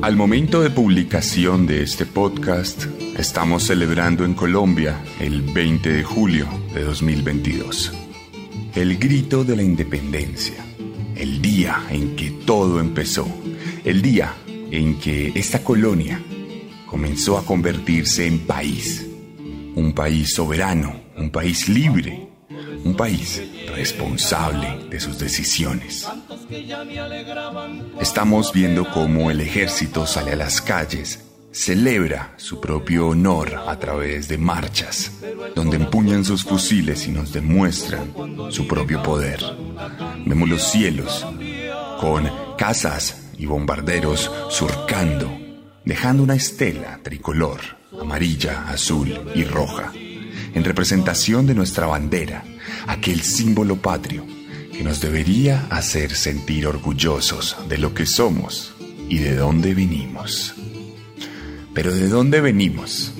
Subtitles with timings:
[0.00, 2.84] Al momento de publicación de este podcast,
[3.18, 7.92] estamos celebrando en Colombia el 20 de julio de 2022.
[8.76, 10.64] El grito de la independencia,
[11.16, 13.26] el día en que todo empezó,
[13.84, 14.32] el día
[14.70, 16.20] en que esta colonia
[16.86, 19.04] comenzó a convertirse en país,
[19.74, 22.28] un país soberano, un país libre,
[22.84, 26.06] un país responsable de sus decisiones.
[28.00, 31.20] Estamos viendo cómo el ejército sale a las calles,
[31.52, 35.12] celebra su propio honor a través de marchas,
[35.54, 38.12] donde empuñan sus fusiles y nos demuestran
[38.50, 39.40] su propio poder.
[40.24, 41.26] Vemos los cielos
[42.00, 45.30] con casas y bombarderos surcando,
[45.84, 47.60] dejando una estela tricolor,
[48.00, 52.44] amarilla, azul y roja, en representación de nuestra bandera,
[52.86, 54.26] aquel símbolo patrio
[54.72, 58.74] que nos debería hacer sentir orgullosos de lo que somos
[59.08, 60.54] y de dónde venimos.
[61.72, 63.12] Pero de dónde venimos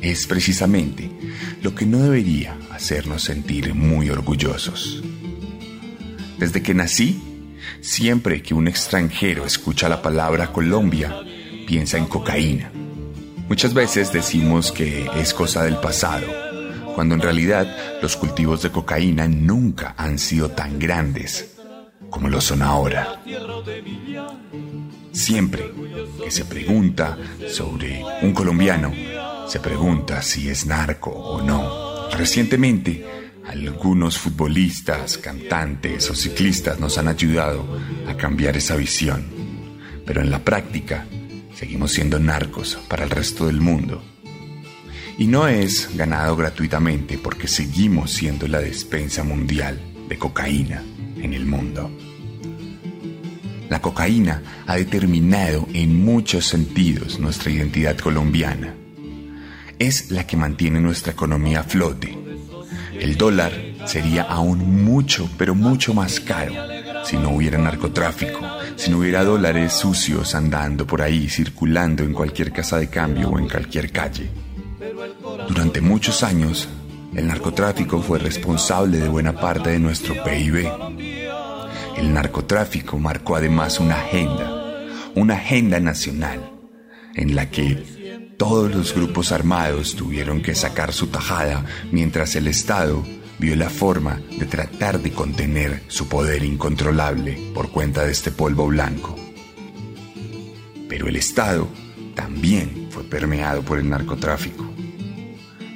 [0.00, 1.10] es precisamente
[1.62, 5.02] lo que no debería hacernos sentir muy orgullosos.
[6.38, 7.20] Desde que nací,
[7.80, 11.14] siempre que un extranjero escucha la palabra Colombia,
[11.66, 12.70] piensa en cocaína.
[13.48, 16.26] Muchas veces decimos que es cosa del pasado,
[16.96, 21.54] cuando en realidad los cultivos de cocaína nunca han sido tan grandes
[22.08, 23.20] como lo son ahora.
[25.12, 25.70] Siempre
[26.24, 27.18] que se pregunta
[27.50, 28.94] sobre un colombiano,
[29.46, 32.08] se pregunta si es narco o no.
[32.16, 33.04] Recientemente,
[33.46, 37.78] algunos futbolistas, cantantes o ciclistas nos han ayudado
[38.08, 39.26] a cambiar esa visión,
[40.06, 41.04] pero en la práctica
[41.54, 44.15] seguimos siendo narcos para el resto del mundo.
[45.18, 50.82] Y no es ganado gratuitamente porque seguimos siendo la despensa mundial de cocaína
[51.16, 51.90] en el mundo.
[53.70, 58.74] La cocaína ha determinado en muchos sentidos nuestra identidad colombiana.
[59.78, 62.16] Es la que mantiene nuestra economía a flote.
[63.00, 63.52] El dólar
[63.86, 66.54] sería aún mucho, pero mucho más caro
[67.06, 68.40] si no hubiera narcotráfico,
[68.74, 73.38] si no hubiera dólares sucios andando por ahí, circulando en cualquier casa de cambio o
[73.38, 74.45] en cualquier calle.
[75.48, 76.68] Durante muchos años,
[77.14, 80.68] el narcotráfico fue responsable de buena parte de nuestro PIB.
[81.96, 84.84] El narcotráfico marcó además una agenda,
[85.14, 86.50] una agenda nacional,
[87.14, 93.02] en la que todos los grupos armados tuvieron que sacar su tajada mientras el Estado
[93.38, 98.66] vio la forma de tratar de contener su poder incontrolable por cuenta de este polvo
[98.66, 99.16] blanco.
[100.88, 101.68] Pero el Estado
[102.14, 104.66] también fue permeado por el narcotráfico.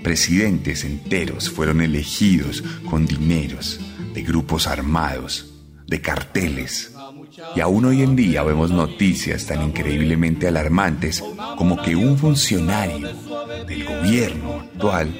[0.02, 3.80] Presidentes enteros fueron elegidos con dineros
[4.14, 5.52] de grupos armados,
[5.86, 6.94] de carteles.
[7.54, 11.22] Y aún hoy en día vemos noticias tan increíblemente alarmantes
[11.56, 13.08] como que un funcionario
[13.66, 15.14] del gobierno actual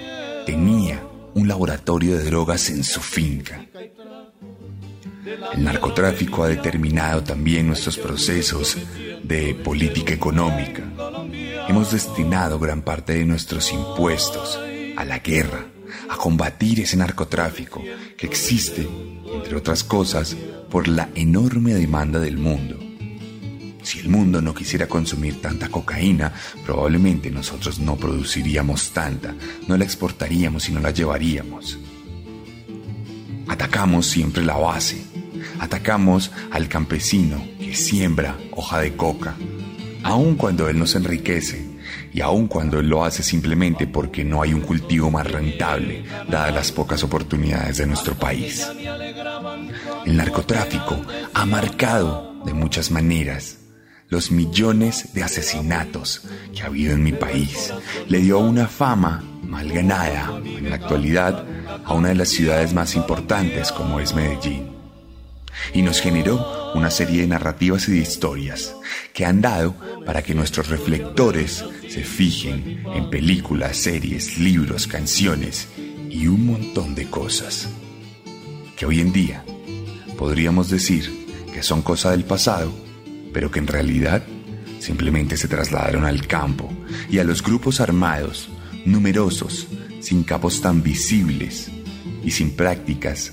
[0.46, 1.02] tenía
[1.34, 3.66] un laboratorio de drogas en su finca.
[5.52, 8.76] El narcotráfico ha determinado también nuestros procesos
[9.22, 10.82] de política económica.
[11.68, 14.58] Hemos destinado gran parte de nuestros impuestos
[15.00, 15.64] a la guerra,
[16.10, 17.82] a combatir ese narcotráfico
[18.18, 18.86] que existe,
[19.34, 20.36] entre otras cosas,
[20.70, 22.78] por la enorme demanda del mundo.
[23.82, 26.34] Si el mundo no quisiera consumir tanta cocaína,
[26.66, 29.34] probablemente nosotros no produciríamos tanta,
[29.66, 31.78] no la exportaríamos y no la llevaríamos.
[33.48, 35.02] Atacamos siempre la base,
[35.60, 39.34] atacamos al campesino que siembra hoja de coca,
[40.02, 41.69] aun cuando él nos enriquece
[42.12, 46.72] y aun cuando lo hace simplemente porque no hay un cultivo más rentable, dadas las
[46.72, 48.66] pocas oportunidades de nuestro país.
[50.06, 51.00] El narcotráfico
[51.34, 53.58] ha marcado de muchas maneras
[54.08, 56.22] los millones de asesinatos
[56.52, 57.72] que ha habido en mi país.
[58.08, 61.44] Le dio una fama mal ganada en la actualidad
[61.84, 64.79] a una de las ciudades más importantes como es Medellín.
[65.74, 68.74] Y nos generó una serie de narrativas y de historias
[69.12, 69.74] que han dado
[70.06, 75.68] para que nuestros reflectores se fijen en películas, series, libros, canciones
[76.08, 77.68] y un montón de cosas
[78.76, 79.44] que hoy en día
[80.16, 82.72] podríamos decir que son cosa del pasado,
[83.32, 84.22] pero que en realidad
[84.78, 86.72] simplemente se trasladaron al campo
[87.10, 88.48] y a los grupos armados,
[88.84, 89.66] numerosos,
[90.00, 91.70] sin capos tan visibles
[92.24, 93.32] y sin prácticas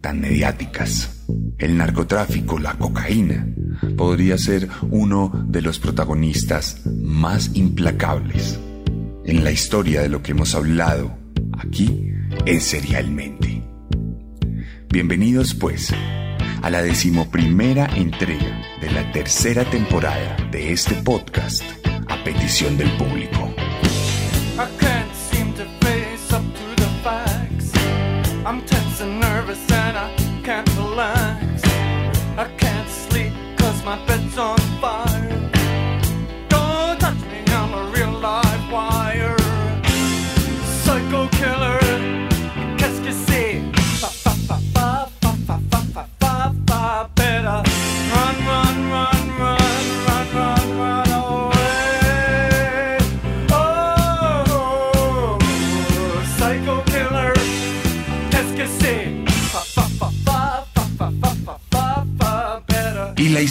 [0.00, 1.15] tan mediáticas.
[1.58, 3.46] El narcotráfico, la cocaína,
[3.96, 8.58] podría ser uno de los protagonistas más implacables
[9.24, 11.16] en la historia de lo que hemos hablado
[11.58, 12.10] aquí
[12.44, 13.62] en Serialmente.
[14.88, 15.92] Bienvenidos pues
[16.62, 21.62] a la decimoprimera entrega de la tercera temporada de este podcast
[22.08, 23.45] a petición del público.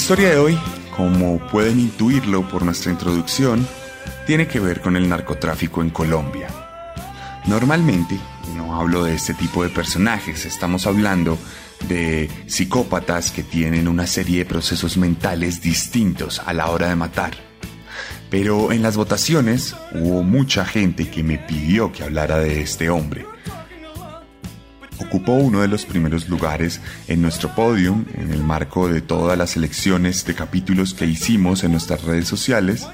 [0.05, 0.59] Historia de hoy,
[0.95, 3.67] como pueden intuirlo por nuestra introducción,
[4.27, 6.47] tiene que ver con el narcotráfico en Colombia.
[7.47, 8.15] Normalmente
[8.55, 11.39] no hablo de este tipo de personajes, estamos hablando
[11.87, 17.33] de psicópatas que tienen una serie de procesos mentales distintos a la hora de matar.
[18.29, 23.25] Pero en las votaciones hubo mucha gente que me pidió que hablara de este hombre
[24.99, 29.51] ocupó uno de los primeros lugares en nuestro podium en el marco de todas las
[29.51, 32.87] selecciones de capítulos que hicimos en nuestras redes sociales.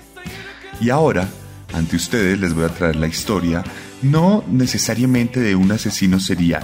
[0.79, 1.27] Y ahora,
[1.73, 3.63] ante ustedes les voy a traer la historia
[4.01, 6.63] no necesariamente de un asesino serial,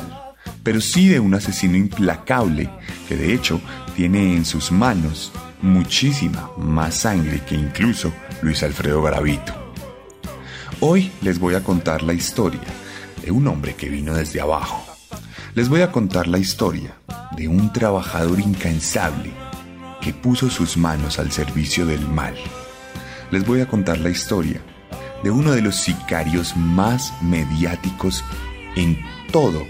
[0.64, 2.70] pero sí de un asesino implacable
[3.08, 3.62] que de hecho
[3.96, 5.32] tiene en sus manos
[5.62, 8.12] muchísima más sangre que incluso
[8.42, 9.54] Luis Alfredo Garavito.
[10.80, 12.62] Hoy les voy a contar la historia
[13.24, 14.87] de un hombre que vino desde abajo
[15.58, 17.00] les voy a contar la historia
[17.36, 19.32] de un trabajador incansable
[20.02, 22.36] que puso sus manos al servicio del mal.
[23.32, 24.62] Les voy a contar la historia
[25.24, 28.24] de uno de los sicarios más mediáticos
[28.76, 29.66] en todo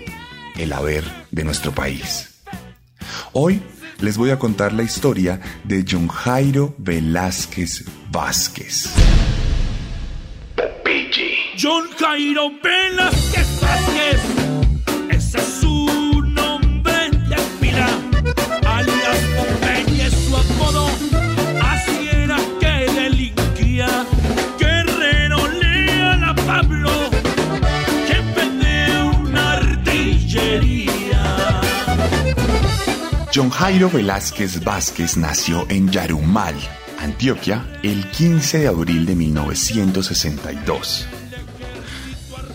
[0.58, 2.42] el haber de nuestro país.
[3.32, 3.62] Hoy
[4.02, 8.94] les voy a contar la historia de John Jairo Velázquez Vázquez.
[11.58, 14.37] John Jairo Velázquez Vázquez
[33.34, 36.56] John Jairo Velázquez Vázquez nació en Yarumal,
[37.00, 41.08] Antioquia, el 15 de abril de 1962.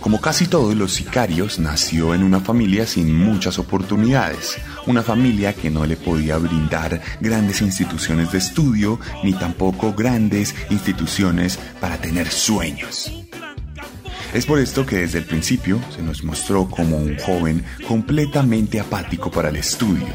[0.01, 5.71] Como casi todos los sicarios, nació en una familia sin muchas oportunidades, una familia que
[5.71, 13.13] no le podía brindar grandes instituciones de estudio ni tampoco grandes instituciones para tener sueños.
[14.35, 19.31] Es por esto que desde el principio se nos mostró como un joven completamente apático
[19.31, 20.09] para el estudio,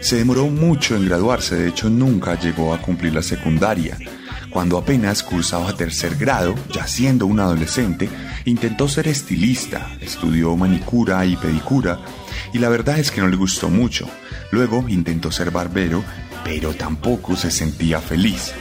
[0.00, 3.98] se demoró mucho en graduarse, de hecho nunca llegó a cumplir la secundaria.
[4.50, 8.08] Cuando apenas cursaba tercer grado, ya siendo un adolescente,
[8.44, 12.00] intentó ser estilista, estudió manicura y pedicura,
[12.52, 14.08] y la verdad es que no le gustó mucho.
[14.50, 16.02] Luego intentó ser barbero,
[16.44, 18.52] pero tampoco se sentía feliz.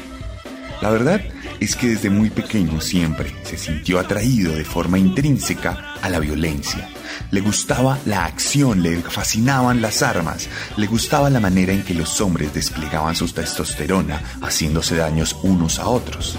[0.82, 1.22] La verdad
[1.66, 6.88] es que desde muy pequeño siempre se sintió atraído de forma intrínseca a la violencia.
[7.32, 12.22] Le gustaba la acción, le fascinaban las armas, le gustaba la manera en que los
[12.22, 16.38] hombres desplegaban su testosterona haciéndose daños unos a otros.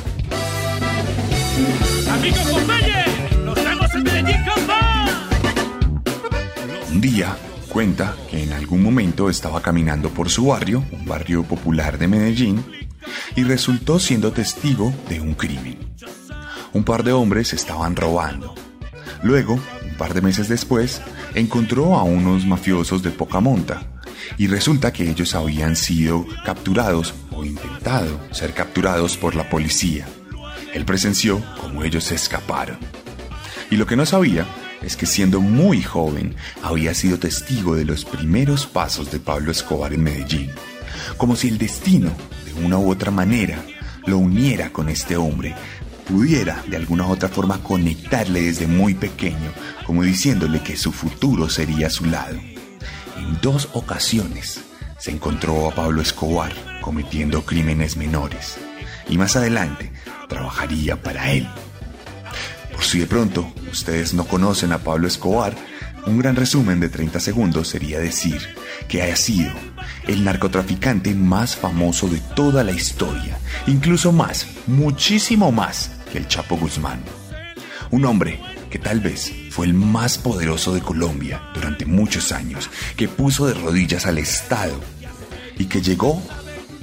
[6.93, 7.37] Un día
[7.69, 12.86] cuenta que en algún momento estaba caminando por su barrio, un barrio popular de Medellín,
[13.35, 15.79] y resultó siendo testigo de un crimen.
[16.73, 18.55] Un par de hombres estaban robando.
[19.23, 21.01] Luego, un par de meses después,
[21.35, 23.83] encontró a unos mafiosos de poca monta
[24.39, 30.07] y resulta que ellos habían sido capturados o intentado ser capturados por la policía.
[30.75, 32.79] Él presenció cómo ellos se escaparon.
[33.71, 34.47] Y lo que no sabía
[34.83, 39.93] es que siendo muy joven había sido testigo de los primeros pasos de Pablo Escobar
[39.93, 40.51] en Medellín,
[41.17, 42.11] como si el destino
[42.63, 43.63] una u otra manera
[44.07, 45.55] lo uniera con este hombre,
[46.09, 49.53] pudiera de alguna u otra forma conectarle desde muy pequeño,
[49.85, 52.39] como diciéndole que su futuro sería a su lado.
[53.19, 54.61] En dos ocasiones
[54.99, 58.57] se encontró a Pablo Escobar cometiendo crímenes menores
[59.09, 59.93] y más adelante
[60.29, 61.49] trabajaría para él.
[62.73, 65.55] Por si de pronto ustedes no conocen a Pablo Escobar,
[66.07, 68.41] un gran resumen de 30 segundos sería decir
[68.87, 69.51] que haya sido
[70.07, 76.57] el narcotraficante más famoso de toda la historia, incluso más, muchísimo más que el Chapo
[76.57, 77.01] Guzmán.
[77.91, 83.09] Un hombre que tal vez fue el más poderoso de Colombia durante muchos años, que
[83.09, 84.79] puso de rodillas al Estado
[85.59, 86.23] y que llegó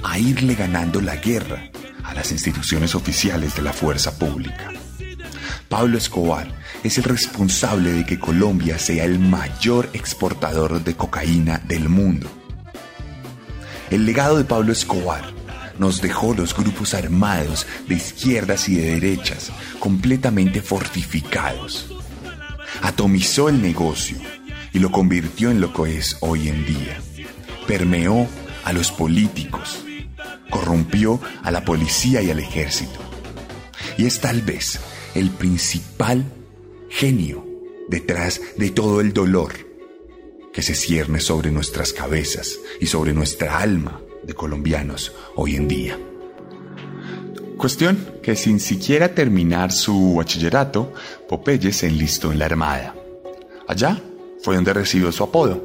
[0.02, 1.70] a irle ganando la guerra
[2.02, 4.70] a las instituciones oficiales de la fuerza pública.
[5.68, 6.48] Pablo Escobar
[6.82, 12.30] es el responsable de que Colombia sea el mayor exportador de cocaína del mundo.
[13.90, 15.24] El legado de Pablo Escobar
[15.78, 21.92] nos dejó los grupos armados de izquierdas y de derechas completamente fortificados.
[22.82, 24.18] Atomizó el negocio
[24.72, 27.00] y lo convirtió en lo que es hoy en día.
[27.66, 28.26] Permeó
[28.64, 29.84] a los políticos,
[30.50, 33.00] corrompió a la policía y al ejército.
[33.98, 34.80] Y es tal vez
[35.14, 36.24] el principal
[36.88, 37.46] genio
[37.88, 39.52] detrás de todo el dolor
[40.54, 45.98] que se cierne sobre nuestras cabezas y sobre nuestra alma de colombianos hoy en día.
[47.58, 50.92] Cuestión que sin siquiera terminar su bachillerato,
[51.28, 52.94] Popeye se enlistó en la Armada.
[53.66, 54.00] Allá
[54.42, 55.60] fue donde recibió su apodo,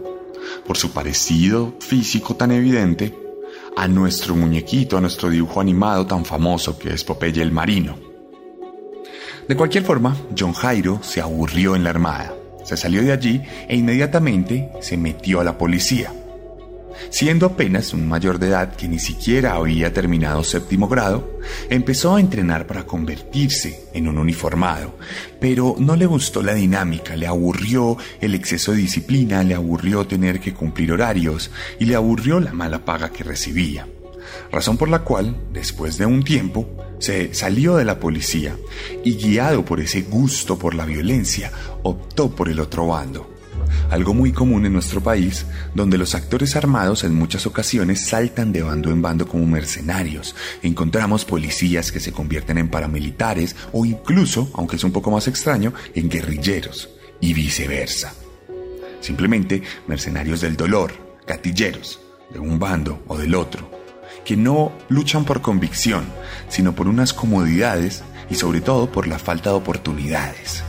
[0.66, 3.16] por su parecido físico tan evidente
[3.78, 7.96] a nuestro muñequito, a nuestro dibujo animado tan famoso que es Popeye el Marino.
[9.48, 12.34] De cualquier forma, John Jairo se aburrió en la Armada,
[12.70, 16.14] se salió de allí e inmediatamente se metió a la policía
[17.10, 22.20] Siendo apenas un mayor de edad que ni siquiera había terminado séptimo grado, empezó a
[22.20, 24.96] entrenar para convertirse en un uniformado,
[25.40, 30.40] pero no le gustó la dinámica, le aburrió el exceso de disciplina, le aburrió tener
[30.40, 31.50] que cumplir horarios
[31.80, 33.88] y le aburrió la mala paga que recibía.
[34.52, 36.70] Razón por la cual, después de un tiempo,
[37.00, 38.56] se salió de la policía
[39.04, 41.52] y guiado por ese gusto por la violencia,
[41.84, 43.40] optó por el otro bando
[43.90, 48.62] algo muy común en nuestro país, donde los actores armados en muchas ocasiones saltan de
[48.62, 50.36] bando en bando como mercenarios.
[50.62, 55.74] Encontramos policías que se convierten en paramilitares o incluso, aunque es un poco más extraño,
[55.96, 56.90] en guerrilleros
[57.20, 58.14] y viceversa.
[59.02, 60.92] Simplemente mercenarios del dolor,
[61.26, 62.00] gatilleros,
[62.32, 63.79] de un bando o del otro,
[64.30, 66.06] que no luchan por convicción,
[66.50, 70.64] sino por unas comodidades y sobre todo por la falta de oportunidades.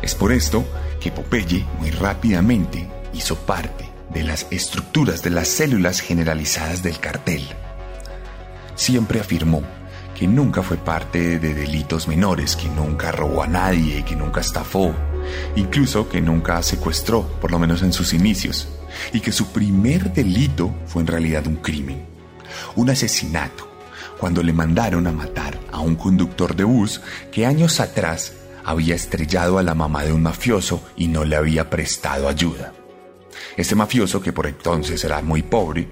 [0.00, 0.64] Es por esto
[0.98, 7.46] que Popeye muy rápidamente hizo parte de las estructuras de las células generalizadas del cartel.
[8.74, 9.60] Siempre afirmó
[10.18, 14.94] que nunca fue parte de delitos menores, que nunca robó a nadie, que nunca estafó,
[15.54, 18.68] incluso que nunca secuestró, por lo menos en sus inicios,
[19.12, 22.04] y que su primer delito fue en realidad un crimen,
[22.76, 23.68] un asesinato,
[24.18, 27.00] cuando le mandaron a matar a un conductor de bus
[27.32, 28.34] que años atrás
[28.64, 32.72] había estrellado a la mamá de un mafioso y no le había prestado ayuda.
[33.56, 35.88] Este mafioso, que por entonces era muy pobre,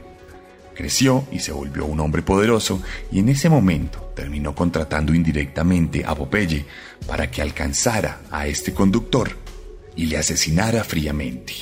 [0.75, 2.81] creció y se volvió un hombre poderoso
[3.13, 6.65] y en ese momento terminó contratando indirectamente a Popeye
[7.07, 9.37] para que alcanzara a este conductor
[9.97, 11.55] y le asesinara fríamente.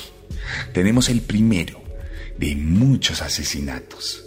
[0.73, 1.81] Tenemos el primero
[2.37, 4.25] de muchos asesinatos.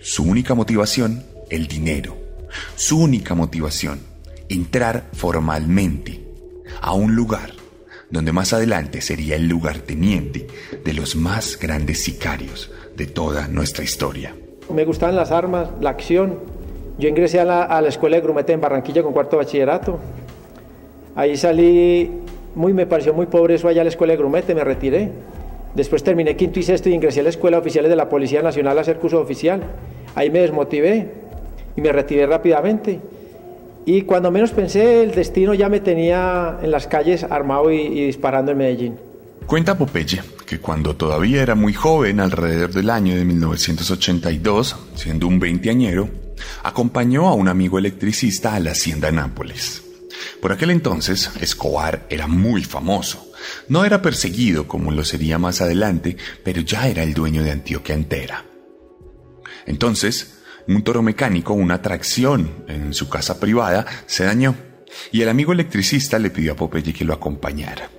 [0.00, 2.16] Su única motivación, el dinero.
[2.76, 4.00] Su única motivación,
[4.48, 6.20] entrar formalmente
[6.80, 7.52] a un lugar
[8.10, 10.46] donde más adelante sería el lugarteniente
[10.84, 14.36] de los más grandes sicarios de toda nuestra historia.
[14.72, 16.38] Me gustaban las armas, la acción.
[16.98, 19.98] Yo ingresé a la, escuela de grumete en Barranquilla con cuarto bachillerato.
[21.14, 22.10] Ahí salí,
[22.54, 25.10] muy, me pareció muy pobre eso allá a la escuela de grumete, me retiré.
[25.74, 28.78] Después terminé quinto y sexto y ingresé a la escuela oficial de la Policía Nacional
[28.78, 29.62] a hacer curso oficial.
[30.14, 31.08] Ahí me desmotivé
[31.76, 33.00] y me retiré rápidamente.
[33.84, 38.52] Y cuando menos pensé, el destino ya me tenía en las calles armado y, disparando
[38.52, 38.98] en Medellín.
[39.46, 45.40] Cuenta Popeye que cuando todavía era muy joven, alrededor del año de 1982, siendo un
[45.40, 46.08] veinteañero,
[46.62, 49.82] acompañó a un amigo electricista a la hacienda Nápoles.
[50.40, 53.31] Por aquel entonces, Escobar era muy famoso.
[53.68, 57.94] No era perseguido como lo sería más adelante, pero ya era el dueño de Antioquia
[57.94, 58.44] entera.
[59.66, 64.54] Entonces, un toro mecánico, una tracción en su casa privada, se dañó
[65.10, 67.90] y el amigo electricista le pidió a Popeye que lo acompañara.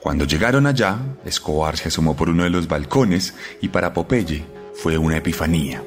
[0.00, 4.44] Cuando llegaron allá, Escobar se asomó por uno de los balcones y para Popeye
[4.74, 5.82] fue una epifanía.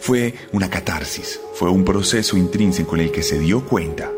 [0.00, 4.10] Fue una catarsis, fue un proceso intrínseco en el que se dio cuenta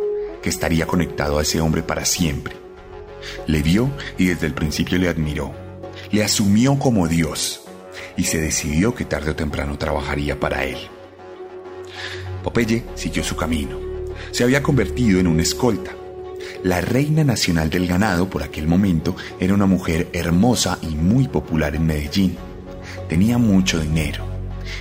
[0.42, 2.65] que estaría conectado a ese hombre para siempre.
[3.46, 5.54] Le vio y desde el principio le admiró.
[6.12, 7.62] le asumió como Dios
[8.16, 10.78] y se decidió que tarde o temprano trabajaría para él.
[12.42, 13.78] Popeye siguió su camino.
[14.30, 15.92] Se había convertido en un escolta.
[16.62, 21.74] La reina nacional del ganado por aquel momento era una mujer hermosa y muy popular
[21.74, 22.36] en Medellín.
[23.08, 24.24] Tenía mucho dinero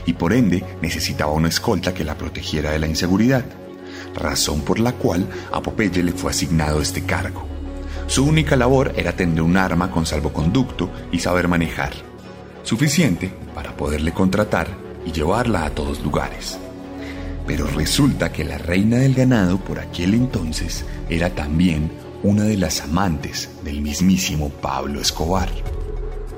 [0.05, 3.45] y por ende necesitaba una escolta que la protegiera de la inseguridad,
[4.13, 7.54] razón por la cual a Popeye le fue asignado este cargo.
[8.07, 11.93] Su única labor era tener un arma con salvoconducto y saber manejar,
[12.63, 14.67] suficiente para poderle contratar
[15.05, 16.59] y llevarla a todos lugares.
[17.47, 21.91] Pero resulta que la reina del ganado por aquel entonces era también
[22.23, 25.49] una de las amantes del mismísimo Pablo Escobar.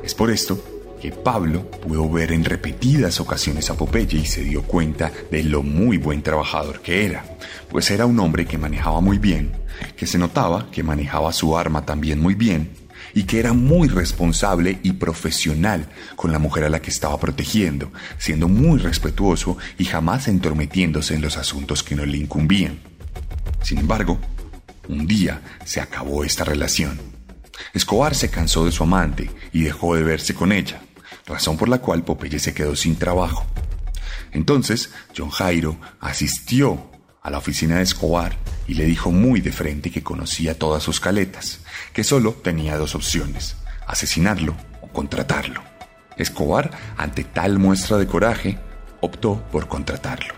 [0.03, 0.59] Es por esto
[1.01, 5.63] que Pablo pudo ver en repetidas ocasiones a Popeye y se dio cuenta de lo
[5.63, 7.25] muy buen trabajador que era,
[7.69, 9.51] pues era un hombre que manejaba muy bien,
[9.95, 12.69] que se notaba que manejaba su arma también muy bien
[13.13, 17.91] y que era muy responsable y profesional con la mujer a la que estaba protegiendo,
[18.17, 22.79] siendo muy respetuoso y jamás entrometiéndose en los asuntos que no le incumbían.
[23.63, 24.19] Sin embargo,
[24.87, 26.99] un día se acabó esta relación.
[27.73, 30.81] Escobar se cansó de su amante y dejó de verse con ella,
[31.27, 33.45] razón por la cual Popeye se quedó sin trabajo.
[34.31, 36.89] Entonces, John Jairo asistió
[37.21, 40.99] a la oficina de Escobar y le dijo muy de frente que conocía todas sus
[40.99, 41.59] caletas,
[41.93, 45.61] que solo tenía dos opciones, asesinarlo o contratarlo.
[46.17, 48.57] Escobar, ante tal muestra de coraje,
[49.01, 50.33] optó por contratarlo.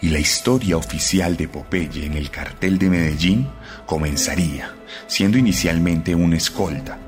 [0.00, 3.48] Y la historia oficial de Popeye en el cartel de Medellín
[3.86, 4.74] comenzaría,
[5.06, 6.98] siendo inicialmente un escolta,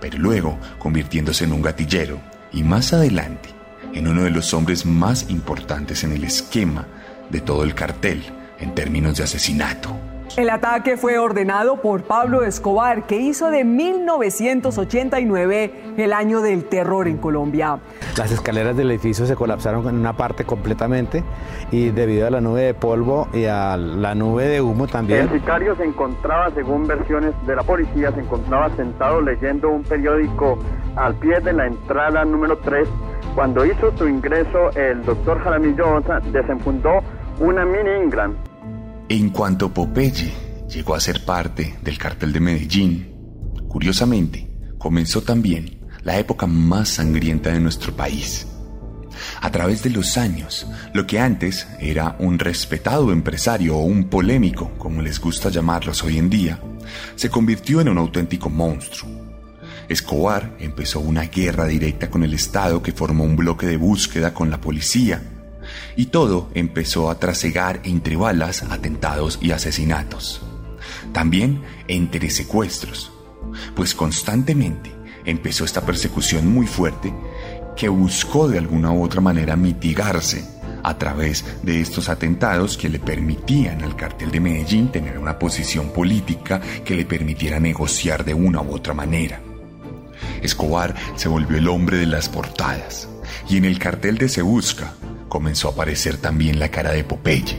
[0.00, 3.50] pero luego convirtiéndose en un gatillero y más adelante
[3.92, 6.86] en uno de los hombres más importantes en el esquema
[7.30, 8.22] de todo el cartel
[8.58, 9.96] en términos de asesinato.
[10.36, 17.08] El ataque fue ordenado por Pablo Escobar, que hizo de 1989 el año del terror
[17.08, 17.80] en Colombia.
[18.16, 21.24] Las escaleras del edificio se colapsaron en una parte completamente
[21.72, 25.22] y debido a la nube de polvo y a la nube de humo también.
[25.22, 30.60] El sicario se encontraba, según versiones de la policía, se encontraba sentado leyendo un periódico
[30.94, 32.88] al pie de la entrada número 3.
[33.34, 36.00] Cuando hizo su ingreso, el doctor Jaramillo
[36.32, 37.00] desenfundó
[37.40, 38.36] una mini Ingram
[39.10, 40.32] en cuanto Popeye
[40.68, 43.08] llegó a ser parte del cartel de Medellín,
[43.68, 48.46] curiosamente, comenzó también la época más sangrienta de nuestro país.
[49.40, 54.70] A través de los años, lo que antes era un respetado empresario o un polémico,
[54.78, 56.62] como les gusta llamarlos hoy en día,
[57.16, 59.10] se convirtió en un auténtico monstruo.
[59.88, 64.50] Escobar empezó una guerra directa con el Estado que formó un bloque de búsqueda con
[64.50, 65.39] la policía
[65.96, 70.42] y todo empezó a trasegar entre balas, atentados y asesinatos.
[71.12, 73.12] También entre secuestros,
[73.74, 74.92] pues constantemente
[75.24, 77.12] empezó esta persecución muy fuerte
[77.76, 80.44] que buscó de alguna u otra manera mitigarse
[80.82, 85.90] a través de estos atentados que le permitían al cartel de Medellín tener una posición
[85.90, 89.40] política que le permitiera negociar de una u otra manera.
[90.42, 93.08] Escobar se volvió el hombre de las portadas
[93.48, 94.94] y en el cartel de Se Busca
[95.30, 97.56] comenzó a aparecer también la cara de Popeye,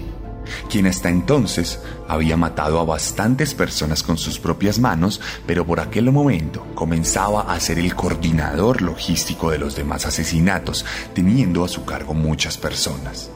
[0.69, 6.11] quien hasta entonces había matado a bastantes personas con sus propias manos, pero por aquel
[6.11, 12.13] momento comenzaba a ser el coordinador logístico de los demás asesinatos, teniendo a su cargo
[12.13, 13.31] muchas personas.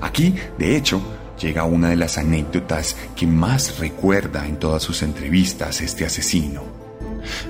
[0.00, 1.00] Aquí, de hecho,
[1.38, 6.62] llega una de las anécdotas que más recuerda en todas sus entrevistas este asesino,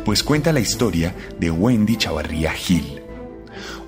[0.04, 2.97] pues cuenta la historia de Wendy Chavarría Gil,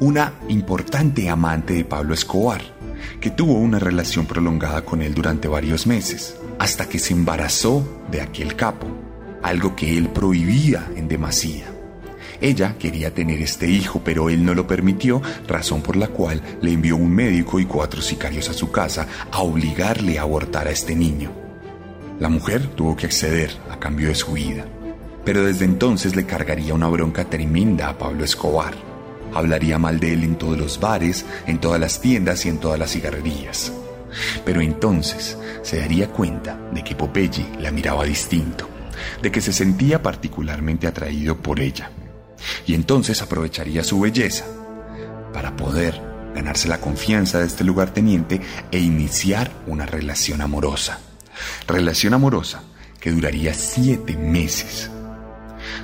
[0.00, 2.62] una importante amante de Pablo Escobar,
[3.20, 8.22] que tuvo una relación prolongada con él durante varios meses, hasta que se embarazó de
[8.22, 8.86] aquel capo,
[9.42, 11.66] algo que él prohibía en demasía.
[12.40, 16.72] Ella quería tener este hijo, pero él no lo permitió, razón por la cual le
[16.72, 20.96] envió un médico y cuatro sicarios a su casa a obligarle a abortar a este
[20.96, 21.30] niño.
[22.18, 24.64] La mujer tuvo que acceder a cambio de su vida,
[25.26, 28.89] pero desde entonces le cargaría una bronca tremenda a Pablo Escobar
[29.35, 32.79] Hablaría mal de él en todos los bares, en todas las tiendas y en todas
[32.79, 33.73] las cigarrerías.
[34.45, 38.69] Pero entonces se daría cuenta de que Popeye la miraba distinto,
[39.23, 41.90] de que se sentía particularmente atraído por ella.
[42.66, 44.45] Y entonces aprovecharía su belleza
[45.33, 46.01] para poder
[46.35, 48.40] ganarse la confianza de este lugarteniente
[48.71, 51.01] e iniciar una relación amorosa.
[51.66, 52.62] Relación amorosa
[53.01, 54.90] que duraría siete meses.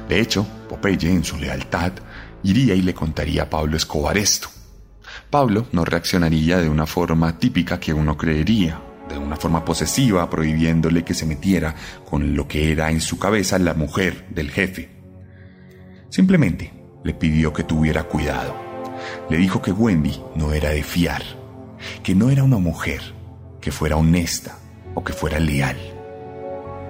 [0.08, 1.92] De hecho, Popeye, en su lealtad,
[2.46, 4.48] iría y le contaría a Pablo Escobar esto.
[5.30, 11.04] Pablo no reaccionaría de una forma típica que uno creería, de una forma posesiva, prohibiéndole
[11.04, 11.74] que se metiera
[12.08, 14.90] con lo que era en su cabeza la mujer del jefe.
[16.08, 18.54] Simplemente le pidió que tuviera cuidado.
[19.28, 21.22] Le dijo que Wendy no era de fiar,
[22.02, 23.00] que no era una mujer,
[23.60, 24.56] que fuera honesta
[24.94, 25.76] o que fuera leal.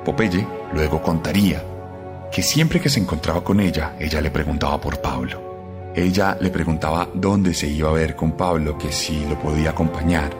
[0.04, 1.64] Popeye luego contaría
[2.30, 5.45] que siempre que se encontraba con ella, ella le preguntaba por Pablo.
[5.96, 10.30] Ella le preguntaba dónde se iba a ver con Pablo, que si lo podía acompañar,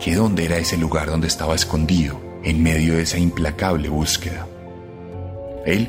[0.00, 4.44] que dónde era ese lugar donde estaba escondido en medio de esa implacable búsqueda.
[5.64, 5.88] Él,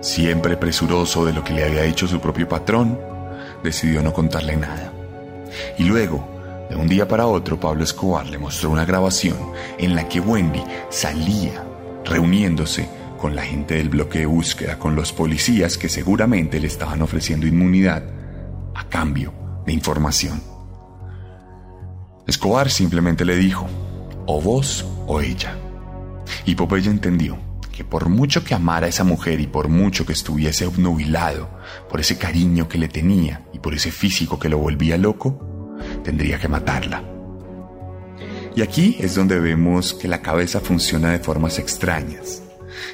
[0.00, 3.00] siempre presuroso de lo que le había dicho su propio patrón,
[3.64, 4.92] decidió no contarle nada.
[5.76, 6.24] Y luego,
[6.70, 9.38] de un día para otro, Pablo Escobar le mostró una grabación
[9.76, 11.64] en la que Wendy salía
[12.04, 17.02] reuniéndose con la gente del bloque de búsqueda, con los policías que seguramente le estaban
[17.02, 18.04] ofreciendo inmunidad
[18.74, 19.32] a cambio
[19.66, 20.42] de información.
[22.26, 23.66] Escobar simplemente le dijo,
[24.26, 25.56] o vos o ella.
[26.46, 27.36] Y Popeye entendió
[27.72, 31.48] que por mucho que amara a esa mujer y por mucho que estuviese obnubilado
[31.88, 36.38] por ese cariño que le tenía y por ese físico que lo volvía loco, tendría
[36.38, 37.02] que matarla.
[38.54, 42.42] Y aquí es donde vemos que la cabeza funciona de formas extrañas.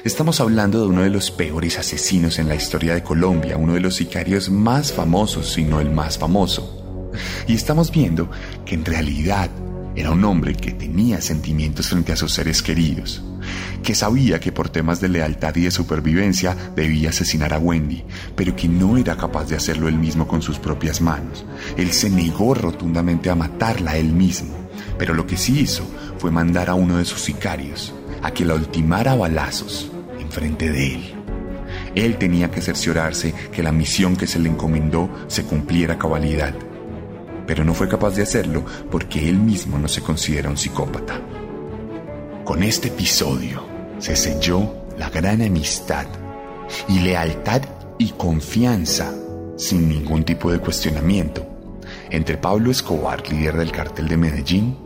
[0.03, 3.81] Estamos hablando de uno de los peores asesinos en la historia de Colombia, uno de
[3.81, 7.09] los sicarios más famosos, si no el más famoso.
[7.47, 8.29] Y estamos viendo
[8.65, 9.49] que en realidad
[9.95, 13.21] era un hombre que tenía sentimientos frente a sus seres queridos,
[13.83, 18.55] que sabía que por temas de lealtad y de supervivencia debía asesinar a Wendy, pero
[18.55, 21.45] que no era capaz de hacerlo él mismo con sus propias manos.
[21.75, 24.55] Él se negó rotundamente a matarla él mismo,
[24.97, 25.83] pero lo que sí hizo
[26.19, 30.95] fue mandar a uno de sus sicarios a que la ultimara a balazos enfrente de
[30.95, 31.13] él.
[31.95, 36.53] Él tenía que cerciorarse que la misión que se le encomendó se cumpliera cabalidad
[37.49, 41.19] pero no fue capaz de hacerlo porque él mismo no se considera un psicópata.
[42.45, 43.65] Con este episodio
[43.97, 46.05] se selló la gran amistad
[46.87, 47.63] y lealtad
[47.97, 49.11] y confianza
[49.57, 51.43] sin ningún tipo de cuestionamiento
[52.11, 54.77] entre Pablo Escobar, líder del cartel de Medellín,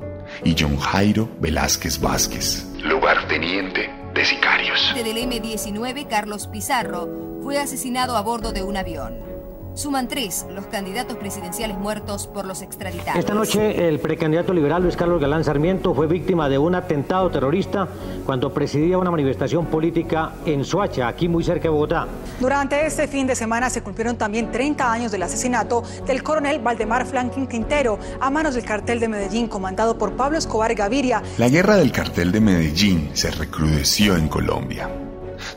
[0.46, 2.66] y John Jairo Velázquez Vázquez,
[3.04, 4.94] lugarteniente de sicarios.
[4.96, 9.33] Del M-19, Carlos Pizarro fue asesinado a bordo de un avión.
[9.76, 13.18] Suman tres los candidatos presidenciales muertos por los extraditados.
[13.18, 17.88] Esta noche el precandidato liberal Luis Carlos Galán Sarmiento fue víctima de un atentado terrorista
[18.26, 22.08] cuando presidía una manifestación política en Soacha, aquí muy cerca de Bogotá.
[22.40, 27.06] Durante este fin de semana se cumplieron también 30 años del asesinato del coronel Valdemar
[27.06, 31.24] Franklin Quintero a manos del cartel de Medellín comandado por Pablo Escobar Gaviria.
[31.40, 34.90] La guerra del cartel de Medellín se recrudeció en Colombia.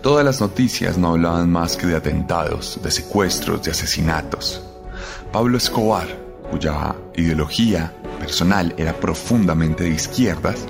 [0.03, 4.63] Todas las noticias no hablaban más que de atentados, de secuestros, de asesinatos.
[5.33, 6.07] Pablo Escobar,
[6.51, 10.67] cuya ideología personal era profundamente de izquierdas,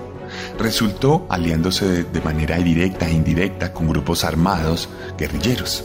[0.59, 5.85] resultó aliándose de, manera directa e indirecta con grupos armados guerrilleros.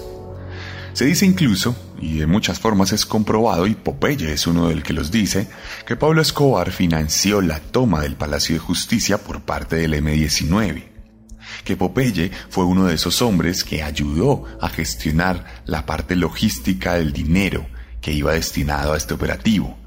[0.93, 4.93] Se dice incluso, y de muchas formas es comprobado, y Popeye es uno del que
[4.93, 5.47] los dice,
[5.85, 10.90] que Pablo Escobar financió la toma del Palacio de Justicia por parte del M-19
[11.63, 17.13] que Popeye fue uno de esos hombres que ayudó a gestionar la parte logística del
[17.13, 17.65] dinero
[18.01, 19.77] que iba destinado a este operativo.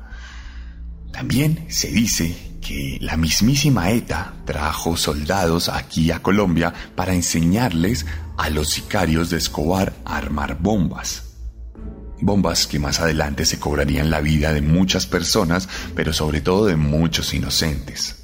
[1.13, 8.07] También se dice que la mismísima ETA trajo soldados aquí a Colombia para enseñarles
[8.37, 11.35] a los sicarios de Escobar a armar bombas.
[12.21, 16.77] Bombas que más adelante se cobrarían la vida de muchas personas, pero sobre todo de
[16.77, 18.24] muchos inocentes.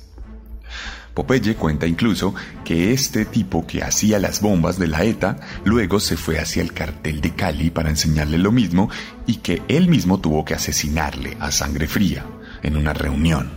[1.20, 6.16] Popeye cuenta incluso que este tipo que hacía las bombas de la ETA luego se
[6.16, 8.88] fue hacia el cartel de Cali para enseñarle lo mismo
[9.26, 12.24] y que él mismo tuvo que asesinarle a sangre fría
[12.62, 13.50] en una reunión.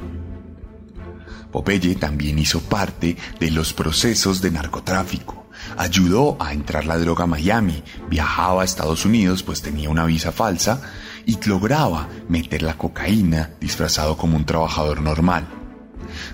[1.53, 5.47] Popeye también hizo parte de los procesos de narcotráfico.
[5.77, 10.33] Ayudó a entrar la droga a Miami, viajaba a Estados Unidos pues tenía una visa
[10.33, 10.81] falsa
[11.25, 15.62] y lograba meter la cocaína disfrazado como un trabajador normal.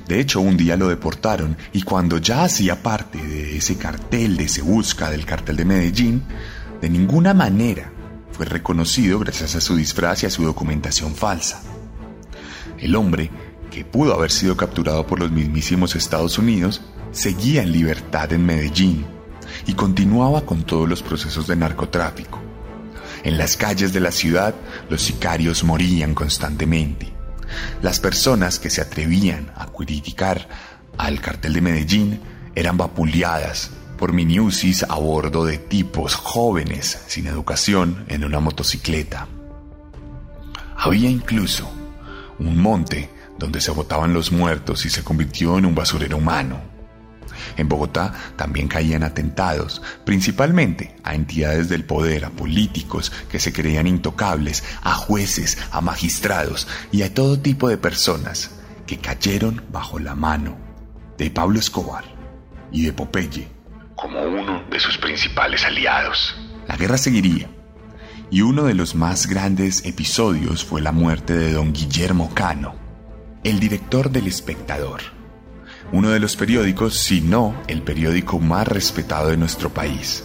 [0.07, 4.47] De hecho, un día lo deportaron y cuando ya hacía parte de ese cartel de
[4.47, 6.23] Se Busca, del cartel de Medellín,
[6.81, 7.91] de ninguna manera
[8.31, 11.61] fue reconocido gracias a su disfraz y a su documentación falsa.
[12.77, 13.29] El hombre,
[13.69, 19.05] que pudo haber sido capturado por los mismísimos Estados Unidos, seguía en libertad en Medellín
[19.67, 22.39] y continuaba con todos los procesos de narcotráfico.
[23.23, 24.55] En las calles de la ciudad,
[24.89, 27.18] los sicarios morían constantemente.
[27.81, 30.47] Las personas que se atrevían a criticar
[30.97, 32.21] al cartel de Medellín
[32.55, 39.27] eran vapuleadas por miniusis a bordo de tipos jóvenes sin educación en una motocicleta.
[40.77, 41.69] Había incluso
[42.39, 46.61] un monte donde se botaban los muertos y se convirtió en un basurero humano.
[47.59, 53.85] En Bogotá también caían atentados, principalmente a entidades del poder, a políticos que se creían
[53.85, 58.51] intocables, a jueces, a magistrados y a todo tipo de personas
[58.87, 60.57] que cayeron bajo la mano
[61.17, 62.05] de Pablo Escobar
[62.71, 63.59] y de Popeye
[64.01, 66.35] como uno de sus principales aliados.
[66.67, 67.49] La guerra seguiría
[68.31, 72.75] y uno de los más grandes episodios fue la muerte de don Guillermo Cano,
[73.43, 75.01] el director del Espectador,
[75.91, 80.23] uno de los periódicos, si no el periódico más respetado de nuestro país,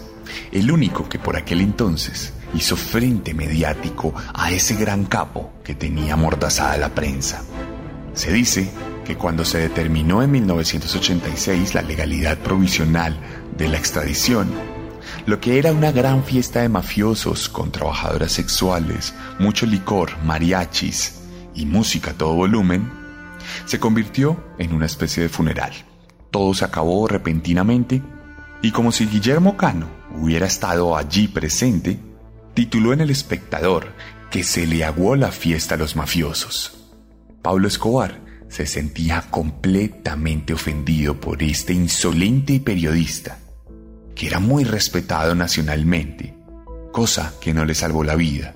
[0.53, 6.14] el único que por aquel entonces hizo frente mediático a ese gran capo que tenía
[6.14, 7.42] amordazada la prensa.
[8.12, 8.70] Se dice
[9.05, 13.18] que cuando se determinó en 1986 la legalidad provisional
[13.57, 14.48] de la extradición,
[15.27, 21.22] lo que era una gran fiesta de mafiosos con trabajadoras sexuales, mucho licor, mariachis
[21.55, 23.04] y música a todo volumen,
[23.66, 25.72] se convirtió en una especie de funeral.
[26.30, 28.02] Todo se acabó repentinamente
[28.62, 31.98] y como si Guillermo Cano hubiera estado allí presente,
[32.54, 33.92] tituló en El Espectador
[34.30, 36.90] que se le aguó la fiesta a los mafiosos.
[37.42, 43.38] Pablo Escobar se sentía completamente ofendido por este insolente periodista
[44.14, 46.35] que era muy respetado nacionalmente,
[46.92, 48.54] cosa que no le salvó la vida,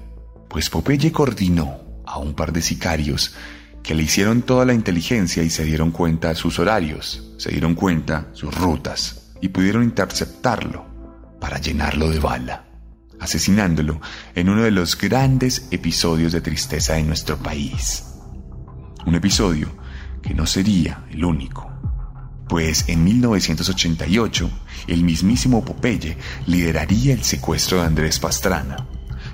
[0.48, 3.35] pues Popeye coordinó a un par de sicarios
[3.88, 7.74] que le hicieron toda la inteligencia y se dieron cuenta de sus horarios, se dieron
[7.74, 10.85] cuenta sus rutas y pudieron interceptarlo
[11.40, 12.66] para llenarlo de bala,
[13.18, 13.98] asesinándolo
[14.35, 18.05] en uno de los grandes episodios de tristeza de nuestro país.
[19.07, 19.70] Un episodio
[20.20, 21.66] que no sería el único
[22.46, 24.51] pues en 1988
[24.87, 28.87] el mismísimo Popeye lideraría el secuestro de Andrés Pastrana,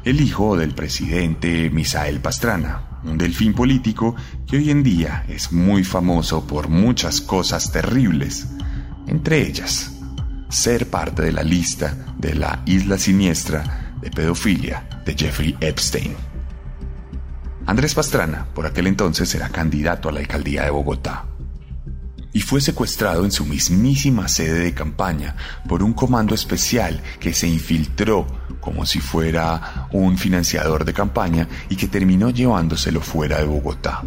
[0.04, 4.14] el hijo del presidente Misael Pastrana, un delfín político
[4.46, 8.48] que hoy en día es muy famoso por muchas cosas terribles,
[9.06, 9.92] entre ellas
[10.48, 16.14] ser parte de la lista de la isla siniestra de pedofilia de Jeffrey Epstein.
[17.66, 21.24] Andrés Pastrana, por aquel entonces, era candidato a la alcaldía de Bogotá
[22.32, 25.36] y fue secuestrado en su mismísima sede de campaña
[25.68, 28.26] por un comando especial que se infiltró
[28.64, 34.03] como si fuera un financiador de campaña y que terminó llevándoselo fuera de Bogotá.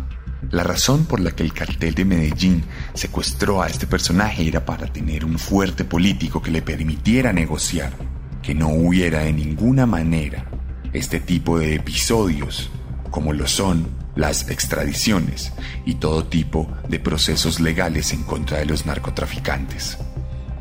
[0.49, 2.63] La razón por la que el cartel de Medellín
[2.95, 7.93] secuestró a este personaje era para tener un fuerte político que le permitiera negociar,
[8.41, 10.49] que no hubiera de ninguna manera
[10.91, 12.71] este tipo de episodios
[13.11, 15.53] como lo son las extradiciones
[15.85, 19.99] y todo tipo de procesos legales en contra de los narcotraficantes.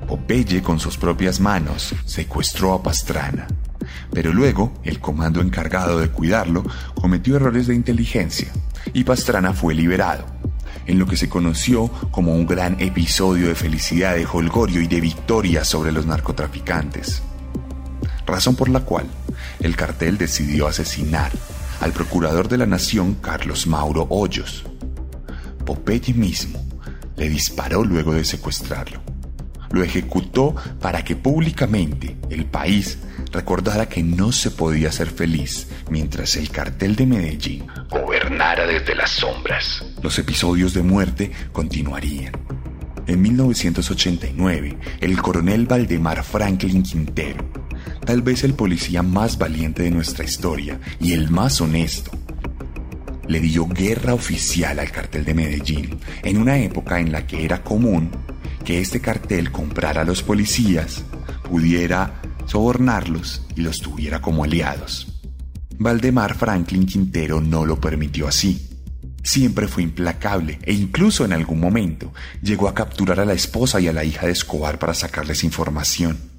[0.06, 3.48] Popeye con sus propias manos secuestró a Pastrana,
[4.12, 8.52] pero luego el comando encargado de cuidarlo cometió errores de inteligencia
[8.92, 10.24] y Pastrana fue liberado,
[10.86, 15.00] en lo que se conoció como un gran episodio de felicidad, de holgorio y de
[15.00, 17.22] victoria sobre los narcotraficantes.
[18.26, 19.06] Razón por la cual
[19.60, 21.32] el cartel decidió asesinar
[21.80, 24.64] al procurador de la Nación Carlos Mauro Hoyos.
[25.64, 26.64] Popeye mismo
[27.16, 29.15] le disparó luego de secuestrarlo.
[29.70, 32.98] Lo ejecutó para que públicamente el país
[33.32, 39.10] recordara que no se podía ser feliz mientras el cartel de Medellín gobernara desde las
[39.10, 39.84] sombras.
[40.02, 42.32] Los episodios de muerte continuarían.
[43.06, 47.56] En 1989, el coronel Valdemar Franklin Quintero
[48.06, 52.12] tal vez el policía más valiente de nuestra historia y el más honesto.
[53.26, 57.62] Le dio guerra oficial al cartel de Medellín en una época en la que era
[57.62, 58.10] común
[58.66, 61.04] que este cartel comprara a los policías,
[61.48, 65.22] pudiera sobornarlos y los tuviera como aliados.
[65.78, 68.68] Valdemar Franklin Quintero no lo permitió así.
[69.22, 73.88] Siempre fue implacable e incluso en algún momento llegó a capturar a la esposa y
[73.88, 76.36] a la hija de Escobar para sacarles información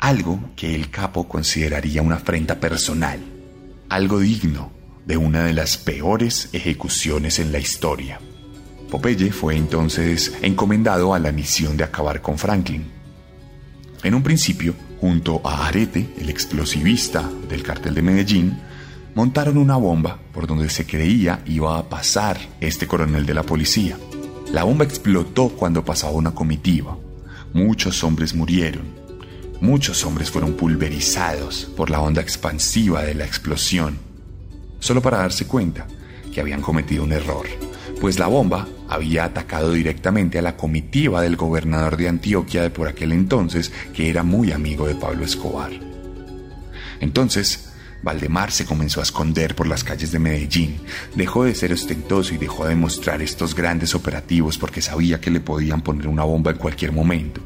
[0.00, 3.20] algo que el capo consideraría una afrenta personal,
[3.90, 4.72] algo digno
[5.06, 8.18] de una de las peores ejecuciones en la historia.
[8.90, 12.84] Popeye fue entonces encomendado a la misión de acabar con Franklin.
[14.02, 18.58] En un principio, junto a Arete, el explosivista del cartel de Medellín,
[19.14, 23.96] montaron una bomba por donde se creía iba a pasar este coronel de la policía.
[24.52, 26.96] La bomba explotó cuando pasaba una comitiva.
[27.52, 29.00] Muchos hombres murieron
[29.60, 33.98] Muchos hombres fueron pulverizados por la onda expansiva de la explosión,
[34.78, 35.86] solo para darse cuenta
[36.32, 37.46] que habían cometido un error,
[38.00, 42.88] pues la bomba había atacado directamente a la comitiva del gobernador de Antioquia de por
[42.88, 45.70] aquel entonces, que era muy amigo de Pablo Escobar.
[47.00, 47.70] Entonces,
[48.02, 50.80] Valdemar se comenzó a esconder por las calles de Medellín,
[51.14, 55.40] dejó de ser ostentoso y dejó de mostrar estos grandes operativos porque sabía que le
[55.40, 57.42] podían poner una bomba en cualquier momento.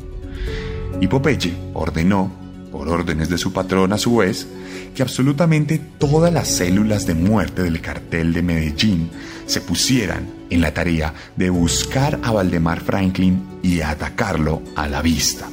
[1.00, 2.32] Y Popeye ordenó,
[2.70, 4.46] por órdenes de su patrón a su vez,
[4.94, 9.10] que absolutamente todas las células de muerte del cartel de Medellín
[9.46, 15.48] se pusieran en la tarea de buscar a Valdemar Franklin y atacarlo a la vista.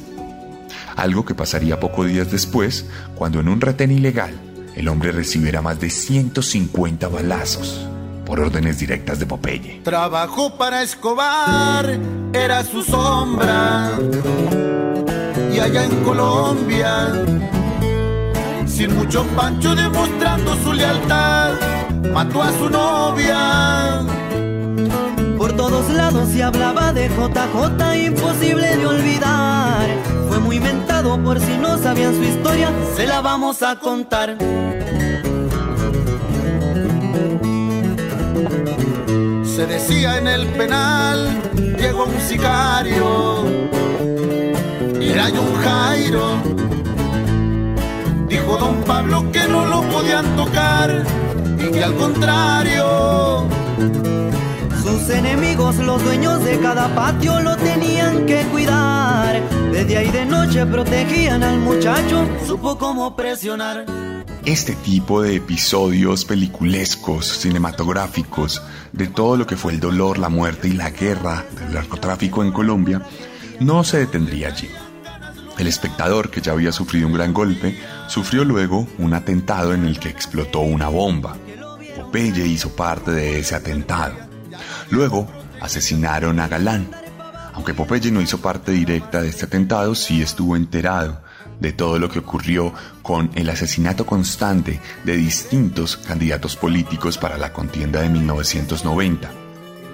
[0.96, 2.86] Algo que pasaría pocos días después,
[3.16, 4.32] cuando en un retén ilegal
[4.76, 7.86] el hombre recibiera más de 150 balazos
[8.24, 9.80] por órdenes directas de Popeye.
[9.82, 11.98] Trabajó para Escobar,
[12.32, 13.98] era su sombra.
[15.52, 17.24] Y allá en Colombia,
[18.66, 21.54] sin mucho pancho demostrando su lealtad,
[22.14, 24.21] mató a su novia.
[25.56, 29.86] Todos lados se hablaba de JJ, imposible de olvidar.
[30.28, 34.36] Fue muy mentado por si no sabían su historia, se la vamos a contar.
[39.44, 41.28] Se decía en el penal,
[41.78, 43.44] llegó un sicario,
[45.00, 46.36] era un Jairo.
[48.28, 51.04] Dijo don Pablo que no lo podían tocar
[51.58, 53.46] y que al contrario.
[54.82, 59.40] Sus enemigos, los dueños de cada patio, lo tenían que cuidar.
[59.70, 63.86] De día y de noche protegían al muchacho, supo cómo presionar.
[64.44, 68.60] Este tipo de episodios peliculescos, cinematográficos,
[68.92, 72.50] de todo lo que fue el dolor, la muerte y la guerra del narcotráfico en
[72.50, 73.02] Colombia,
[73.60, 74.68] no se detendría allí.
[75.58, 80.00] El espectador, que ya había sufrido un gran golpe, sufrió luego un atentado en el
[80.00, 81.36] que explotó una bomba.
[81.94, 84.31] Popeye hizo parte de ese atentado.
[84.92, 85.26] Luego
[85.62, 86.90] asesinaron a Galán.
[87.54, 91.22] Aunque Popeye no hizo parte directa de este atentado, sí estuvo enterado
[91.60, 97.54] de todo lo que ocurrió con el asesinato constante de distintos candidatos políticos para la
[97.54, 99.30] contienda de 1990.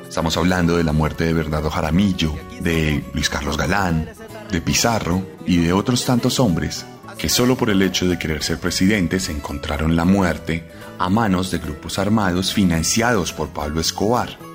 [0.08, 4.10] Estamos hablando de la muerte de Bernardo Jaramillo, de Luis Carlos Galán,
[4.50, 6.84] de Pizarro y de otros tantos hombres
[7.16, 11.58] que solo por el hecho de querer ser presidentes encontraron la muerte a manos de
[11.58, 14.47] grupos armados financiados por Pablo Escobar,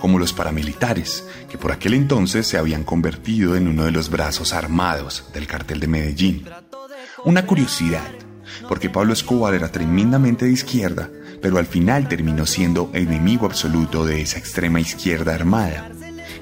[0.00, 4.52] como los paramilitares, que por aquel entonces se habían convertido en uno de los brazos
[4.52, 6.44] armados del cartel de Medellín.
[7.24, 8.08] Una curiosidad,
[8.68, 11.10] porque Pablo Escobar era tremendamente de izquierda,
[11.42, 15.90] pero al final terminó siendo enemigo absoluto de esa extrema izquierda armada,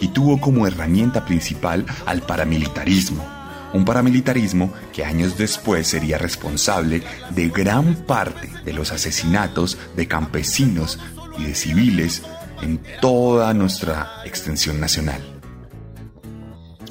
[0.01, 3.25] y tuvo como herramienta principal al paramilitarismo,
[3.73, 10.99] un paramilitarismo que años después sería responsable de gran parte de los asesinatos de campesinos
[11.39, 12.23] y de civiles
[12.63, 15.23] en toda nuestra extensión nacional.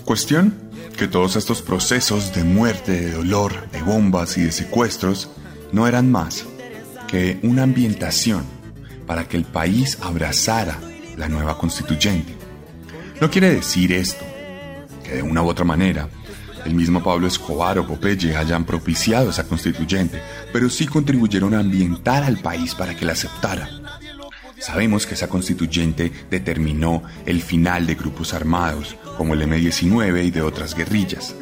[0.05, 0.53] Cuestión
[0.97, 5.29] que todos estos procesos de muerte, de dolor, de bombas y de secuestros
[5.71, 6.45] no eran más
[7.07, 8.43] que una ambientación
[9.05, 10.79] para que el país abrazara
[11.17, 12.35] la nueva constituyente.
[13.21, 14.25] No quiere decir esto,
[15.03, 16.09] que de una u otra manera
[16.65, 22.23] el mismo Pablo Escobar o Popeye hayan propiciado esa constituyente, pero sí contribuyeron a ambientar
[22.23, 23.69] al país para que la aceptara.
[24.59, 30.41] Sabemos que esa constituyente determinó el final de grupos armados, como el M-19 y de
[30.41, 31.35] otras guerrillas.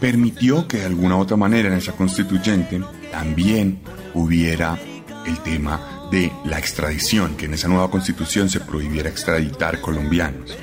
[0.00, 3.80] Permitió que de alguna u otra manera en esa constituyente también
[4.14, 4.78] hubiera
[5.26, 10.56] el tema de la extradición, que en esa nueva constitución se prohibiera extraditar colombianos.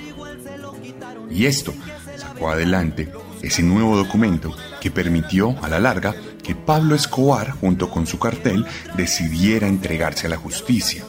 [1.29, 1.73] Y esto
[2.15, 8.05] sacó adelante ese nuevo documento que permitió a la larga que Pablo Escobar, junto con
[8.05, 11.05] su cartel, decidiera entregarse a la justicia,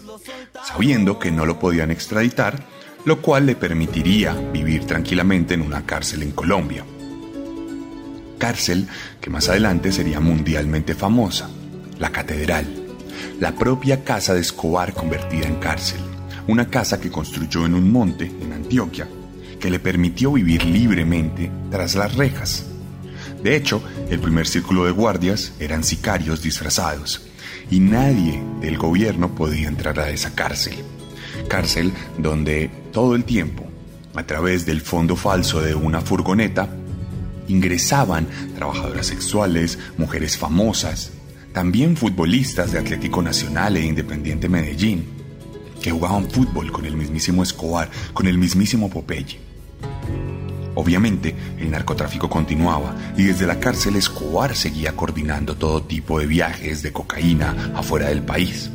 [0.64, 2.64] sabiendo que no lo podían extraditar,
[3.04, 6.84] lo cual le permitiría vivir tranquilamente en una cárcel en Colombia.
[8.38, 8.88] Cárcel
[9.20, 11.50] que más adelante sería mundialmente famosa,
[11.98, 12.66] la Catedral,
[13.40, 16.00] la propia casa de Escobar convertida en cárcel,
[16.46, 19.08] una casa que construyó en un monte en Antioquia,
[19.60, 22.66] que le permitió vivir libremente tras las rejas.
[23.44, 27.26] De hecho, el primer círculo de guardias eran sicarios disfrazados
[27.70, 30.76] y nadie del gobierno podía entrar a esa cárcel.
[31.46, 33.66] Cárcel donde todo el tiempo,
[34.14, 36.70] a través del fondo falso de una furgoneta,
[37.46, 41.12] ingresaban trabajadoras sexuales, mujeres famosas,
[41.52, 45.04] también futbolistas de Atlético Nacional e Independiente Medellín,
[45.82, 49.43] que jugaban fútbol con el mismísimo Escobar, con el mismísimo Popeye.
[50.74, 56.82] Obviamente, el narcotráfico continuaba y desde la cárcel Escobar seguía coordinando todo tipo de viajes
[56.82, 58.70] de cocaína afuera del país.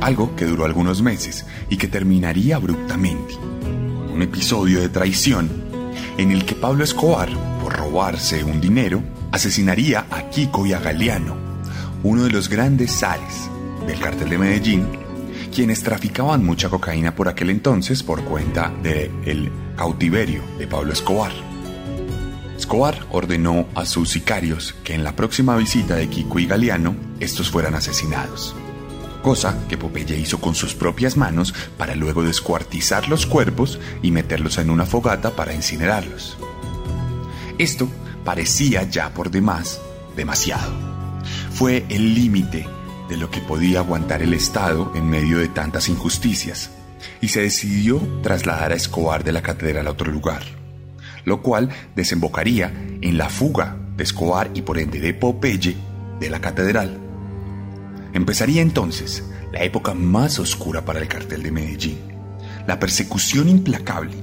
[0.00, 3.34] Algo que duró algunos meses y que terminaría abruptamente.
[4.12, 5.50] Un episodio de traición
[6.18, 7.28] en el que Pablo Escobar,
[7.62, 9.02] por robarse un dinero,
[9.32, 11.36] asesinaría a Kiko y a Galeano,
[12.02, 13.50] uno de los grandes zares
[13.86, 14.86] del cartel de Medellín,
[15.56, 21.32] quienes traficaban mucha cocaína por aquel entonces por cuenta del cautiverio de Pablo Escobar.
[22.58, 27.48] Escobar ordenó a sus sicarios que en la próxima visita de Kiko y Galeano estos
[27.48, 28.54] fueran asesinados,
[29.22, 34.58] cosa que Popeye hizo con sus propias manos para luego descuartizar los cuerpos y meterlos
[34.58, 36.36] en una fogata para incinerarlos.
[37.56, 37.88] Esto
[38.26, 39.80] parecía ya por demás
[40.14, 40.70] demasiado.
[41.50, 42.66] Fue el límite
[43.08, 46.70] de lo que podía aguantar el Estado en medio de tantas injusticias,
[47.20, 50.42] y se decidió trasladar a Escobar de la catedral a otro lugar,
[51.24, 55.76] lo cual desembocaría en la fuga de Escobar y por ende de Popeye
[56.20, 56.98] de la catedral.
[58.12, 61.98] Empezaría entonces la época más oscura para el cartel de Medellín,
[62.66, 64.16] la persecución implacable,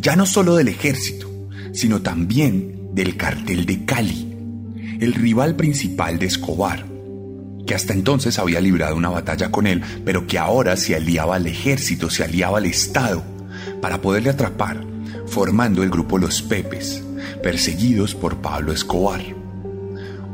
[0.00, 1.30] ya no solo del ejército,
[1.72, 4.32] sino también del cartel de Cali,
[5.00, 6.95] el rival principal de Escobar,
[7.66, 11.46] que hasta entonces había librado una batalla con él, pero que ahora se aliaba al
[11.46, 13.22] ejército, se aliaba al Estado,
[13.82, 14.82] para poderle atrapar,
[15.26, 17.02] formando el grupo Los Pepes,
[17.42, 19.20] perseguidos por Pablo Escobar.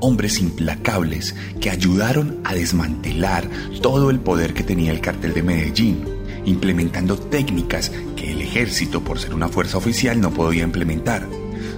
[0.00, 3.48] Hombres implacables que ayudaron a desmantelar
[3.80, 6.04] todo el poder que tenía el cartel de Medellín,
[6.44, 11.28] implementando técnicas que el ejército, por ser una fuerza oficial, no podía implementar.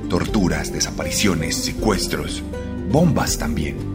[0.08, 2.42] Torturas, desapariciones, secuestros,
[2.90, 3.93] bombas también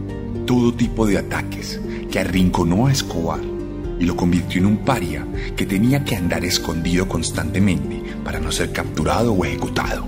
[0.50, 1.80] todo tipo de ataques,
[2.10, 3.38] que arrinconó a Escobar
[4.00, 5.24] y lo convirtió en un paria
[5.56, 10.04] que tenía que andar escondido constantemente para no ser capturado o ejecutado.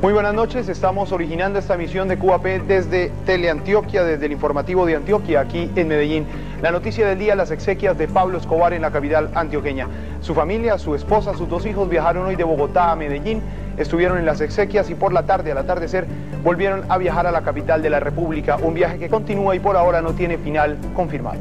[0.00, 4.96] Muy buenas noches, estamos originando esta misión de QAP desde Teleantioquia, desde el informativo de
[4.96, 6.24] Antioquia, aquí en Medellín.
[6.62, 9.86] La noticia del día, las exequias de Pablo Escobar en la capital antioqueña.
[10.22, 13.42] Su familia, su esposa, sus dos hijos viajaron hoy de Bogotá a Medellín,
[13.76, 16.06] estuvieron en las exequias y por la tarde, al atardecer,
[16.42, 19.76] volvieron a viajar a la capital de la República, un viaje que continúa y por
[19.76, 21.40] ahora no tiene final confirmado.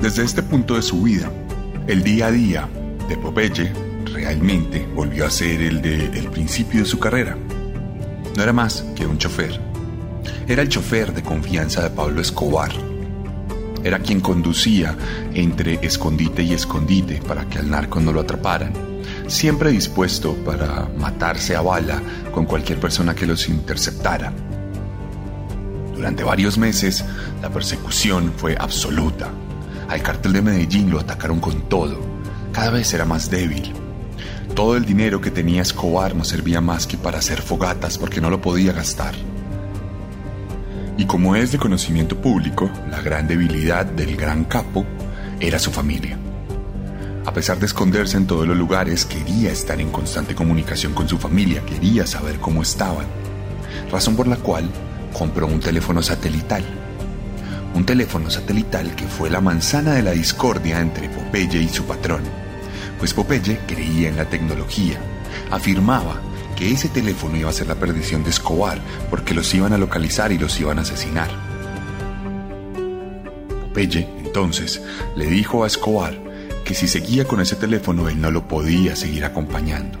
[0.00, 1.30] Desde este punto de su vida,
[1.86, 2.68] el día a día
[3.08, 3.72] de Popeye
[4.12, 7.36] realmente volvió a ser el de el principio de su carrera.
[8.36, 9.58] No era más que un chofer.
[10.46, 12.70] Era el chofer de confianza de Pablo Escobar,
[13.86, 14.96] era quien conducía
[15.32, 18.72] entre escondite y escondite para que al narco no lo atraparan,
[19.26, 22.02] siempre dispuesto para matarse a bala
[22.32, 24.32] con cualquier persona que los interceptara.
[25.94, 27.04] Durante varios meses,
[27.40, 29.30] la persecución fue absoluta.
[29.88, 31.98] Al cartel de Medellín lo atacaron con todo.
[32.52, 33.72] Cada vez era más débil.
[34.54, 38.30] Todo el dinero que tenía Escobar no servía más que para hacer fogatas porque no
[38.30, 39.14] lo podía gastar.
[40.98, 44.86] Y como es de conocimiento público, la gran debilidad del gran capo
[45.40, 46.18] era su familia.
[47.26, 51.18] A pesar de esconderse en todos los lugares, quería estar en constante comunicación con su
[51.18, 53.06] familia, quería saber cómo estaban.
[53.90, 54.70] Razón por la cual
[55.12, 56.64] compró un teléfono satelital.
[57.74, 62.22] Un teléfono satelital que fue la manzana de la discordia entre Popeye y su patrón.
[63.00, 65.00] Pues Popeye creía en la tecnología,
[65.50, 66.20] afirmaba
[66.54, 68.78] que ese teléfono iba a ser la perdición de Escobar
[69.10, 71.28] porque los iban a localizar y los iban a asesinar.
[73.62, 74.80] Popeye, entonces,
[75.16, 76.25] le dijo a Escobar
[76.66, 80.00] que si seguía con ese teléfono él no lo podía seguir acompañando.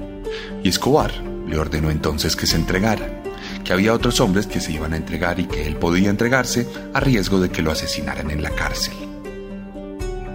[0.64, 1.12] Y Escobar
[1.48, 3.22] le ordenó entonces que se entregara,
[3.64, 6.98] que había otros hombres que se iban a entregar y que él podía entregarse a
[6.98, 8.94] riesgo de que lo asesinaran en la cárcel.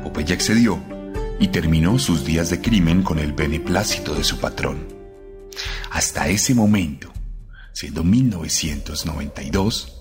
[0.04, 0.82] Popeye accedió
[1.38, 4.88] y terminó sus días de crimen con el beneplácito de su patrón.
[5.92, 7.12] Hasta ese momento,
[7.74, 9.98] siendo 1992,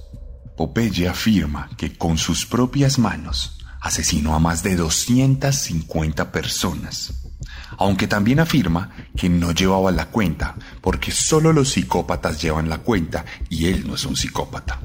[0.57, 7.15] Popeye afirma que con sus propias manos asesinó a más de 250 personas,
[7.79, 13.25] aunque también afirma que no llevaba la cuenta porque solo los psicópatas llevan la cuenta
[13.49, 14.81] y él no es un psicópata.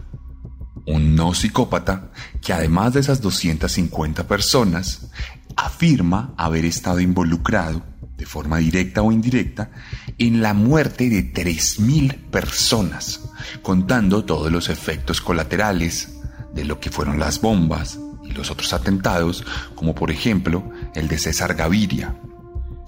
[0.87, 5.07] Un no psicópata que además de esas 250 personas,
[5.55, 7.83] afirma haber estado involucrado
[8.17, 9.71] de forma directa o indirecta,
[10.17, 13.21] en la muerte de 3.000 personas,
[13.61, 16.13] contando todos los efectos colaterales
[16.53, 17.99] de lo que fueron las bombas
[18.35, 22.15] los otros atentados, como por ejemplo el de César Gaviria,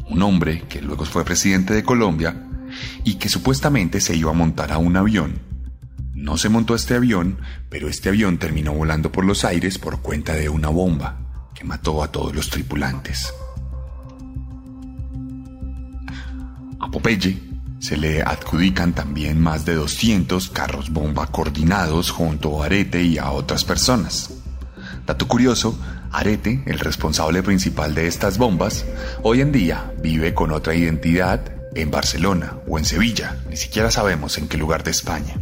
[0.10, 2.48] un hombre que luego fue presidente de Colombia
[3.04, 5.40] y que supuestamente se iba a montar a un avión.
[6.14, 7.40] No se montó este avión,
[7.70, 12.04] pero este avión terminó volando por los aires por cuenta de una bomba que mató
[12.04, 13.34] a todos los tripulantes.
[16.80, 17.42] A Popeye
[17.80, 23.32] se le adjudican también más de 200 carros bomba coordinados junto a Arete y a
[23.32, 24.37] otras personas.
[25.08, 25.80] Dato curioso,
[26.12, 28.84] Arete, el responsable principal de estas bombas,
[29.24, 31.40] hoy en día vive con otra identidad
[31.76, 35.40] en Barcelona o en Sevilla, ni siquiera sabemos en qué lugar de España.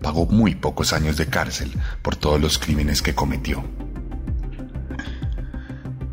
[0.00, 1.72] Pagó muy pocos años de cárcel
[2.02, 3.64] por todos los crímenes que cometió.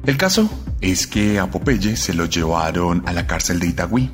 [0.07, 0.49] El caso
[0.81, 4.09] es que a Popeye se lo llevaron a la cárcel de Itagüí,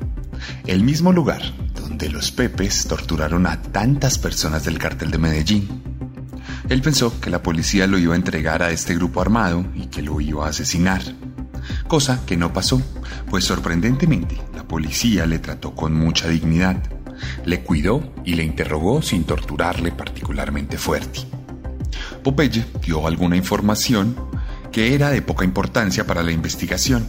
[0.66, 1.40] el mismo lugar
[1.74, 5.87] donde los Pepes torturaron a tantas personas del cartel de Medellín.
[6.68, 10.02] Él pensó que la policía lo iba a entregar a este grupo armado y que
[10.02, 11.00] lo iba a asesinar.
[11.86, 12.82] Cosa que no pasó,
[13.30, 16.76] pues sorprendentemente la policía le trató con mucha dignidad,
[17.46, 21.20] le cuidó y le interrogó sin torturarle particularmente fuerte.
[22.22, 24.14] Popeye dio alguna información
[24.70, 27.06] que era de poca importancia para la investigación.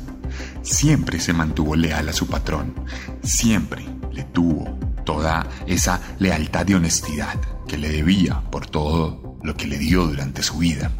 [0.62, 2.76] Siempre se mantuvo leal a su patrón,
[3.24, 7.36] siempre le tuvo toda esa lealtad y honestidad
[7.68, 10.92] que le debía por todo lo que le dio durante su vida.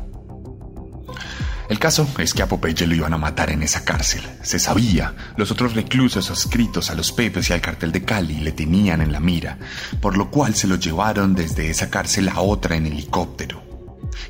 [1.70, 4.24] El caso es que a Popeye lo iban a matar en esa cárcel.
[4.42, 5.14] Se sabía.
[5.38, 9.12] Los otros reclusos adscritos a los Pepes y al cartel de Cali le tenían en
[9.12, 9.60] la mira,
[10.02, 13.64] por lo cual se lo llevaron desde esa cárcel a otra en helicóptero.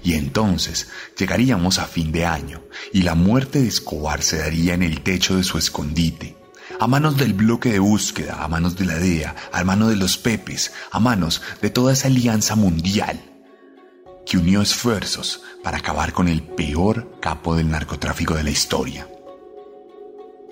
[0.03, 4.83] Y entonces llegaríamos a fin de año y la muerte de Escobar se daría en
[4.83, 6.35] el techo de su escondite,
[6.77, 10.17] a manos del bloque de búsqueda, a manos de la DEA, a manos de los
[10.17, 13.28] Pepes, a manos de toda esa alianza mundial
[14.29, 19.07] que unió esfuerzos para acabar con el peor capo del narcotráfico de la historia.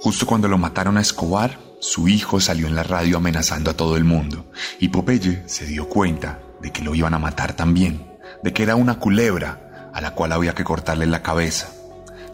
[0.01, 3.95] Justo cuando lo mataron a Escobar, su hijo salió en la radio amenazando a todo
[3.95, 4.49] el mundo,
[4.79, 8.75] y Popeye se dio cuenta de que lo iban a matar también, de que era
[8.75, 11.69] una culebra a la cual había que cortarle la cabeza,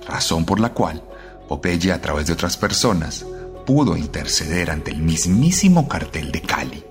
[0.07, 1.03] razón por la cual
[1.49, 3.25] Popeye a través de otras personas
[3.65, 6.85] pudo interceder ante el mismísimo cartel de Cali.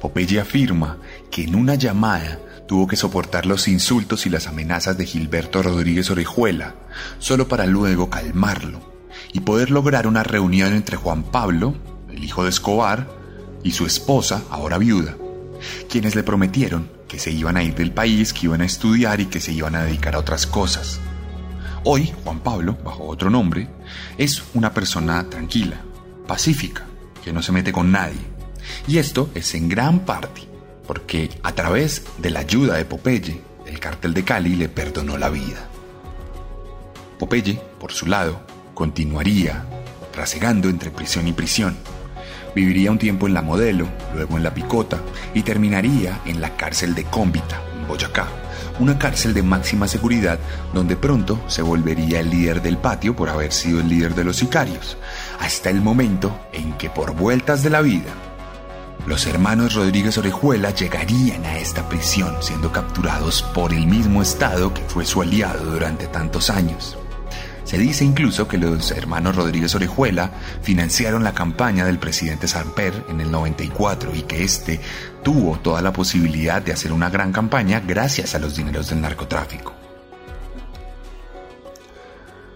[0.00, 0.98] Popeye afirma
[1.32, 2.38] que en una llamada
[2.72, 6.74] tuvo que soportar los insultos y las amenazas de Gilberto Rodríguez Orejuela,
[7.18, 8.80] solo para luego calmarlo
[9.30, 11.74] y poder lograr una reunión entre Juan Pablo,
[12.10, 13.10] el hijo de Escobar,
[13.62, 15.18] y su esposa, ahora viuda,
[15.90, 19.26] quienes le prometieron que se iban a ir del país, que iban a estudiar y
[19.26, 20.98] que se iban a dedicar a otras cosas.
[21.84, 23.68] Hoy, Juan Pablo, bajo otro nombre,
[24.16, 25.76] es una persona tranquila,
[26.26, 26.86] pacífica,
[27.22, 28.20] que no se mete con nadie.
[28.88, 30.51] Y esto es en gran parte
[30.92, 35.30] porque a través de la ayuda de Popeye, el cartel de Cali le perdonó la
[35.30, 35.66] vida.
[37.18, 38.42] Popeye, por su lado,
[38.74, 39.64] continuaría
[40.14, 41.78] rasegando entre prisión y prisión.
[42.54, 45.00] Viviría un tiempo en la Modelo, luego en la Picota
[45.32, 48.26] y terminaría en la cárcel de Cómbita, en Boyacá,
[48.78, 50.38] una cárcel de máxima seguridad
[50.74, 54.36] donde pronto se volvería el líder del patio por haber sido el líder de los
[54.36, 54.98] sicarios,
[55.40, 58.12] hasta el momento en que por vueltas de la vida
[59.06, 64.82] los hermanos Rodríguez Orejuela llegarían a esta prisión siendo capturados por el mismo Estado que
[64.82, 66.96] fue su aliado durante tantos años.
[67.64, 70.32] Se dice incluso que los hermanos Rodríguez Orejuela
[70.62, 74.80] financiaron la campaña del presidente Samper en el 94 y que éste
[75.22, 79.74] tuvo toda la posibilidad de hacer una gran campaña gracias a los dineros del narcotráfico.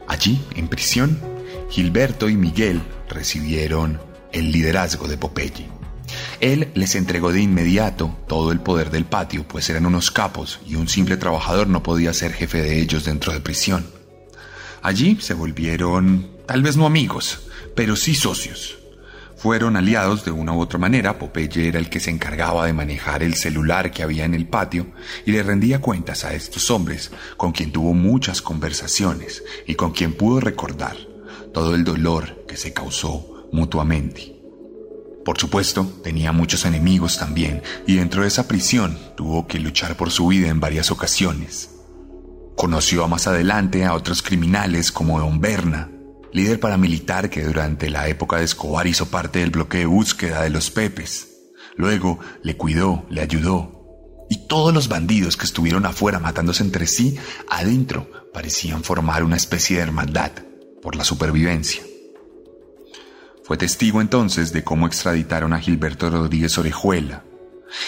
[0.06, 1.20] Allí, en prisión,
[1.70, 4.00] Gilberto y Miguel recibieron
[4.32, 5.75] el liderazgo de Popeye.
[6.40, 10.76] Él les entregó de inmediato todo el poder del patio, pues eran unos capos y
[10.76, 13.86] un simple trabajador no podía ser jefe de ellos dentro de prisión.
[14.82, 18.78] Allí se volvieron, tal vez no amigos, pero sí socios.
[19.36, 23.22] Fueron aliados de una u otra manera, Popeye era el que se encargaba de manejar
[23.22, 24.86] el celular que había en el patio
[25.26, 30.14] y le rendía cuentas a estos hombres, con quien tuvo muchas conversaciones y con quien
[30.14, 30.96] pudo recordar
[31.52, 34.35] todo el dolor que se causó mutuamente.
[35.26, 40.12] Por supuesto, tenía muchos enemigos también, y dentro de esa prisión tuvo que luchar por
[40.12, 41.70] su vida en varias ocasiones.
[42.56, 45.90] Conoció más adelante a otros criminales como Don Berna,
[46.32, 50.50] líder paramilitar que durante la época de Escobar hizo parte del bloque de búsqueda de
[50.50, 51.26] los Pepes.
[51.74, 53.84] Luego le cuidó, le ayudó.
[54.30, 57.16] Y todos los bandidos que estuvieron afuera matándose entre sí,
[57.50, 60.30] adentro parecían formar una especie de hermandad
[60.80, 61.82] por la supervivencia.
[63.46, 67.22] Fue testigo entonces de cómo extraditaron a Gilberto Rodríguez Orejuela.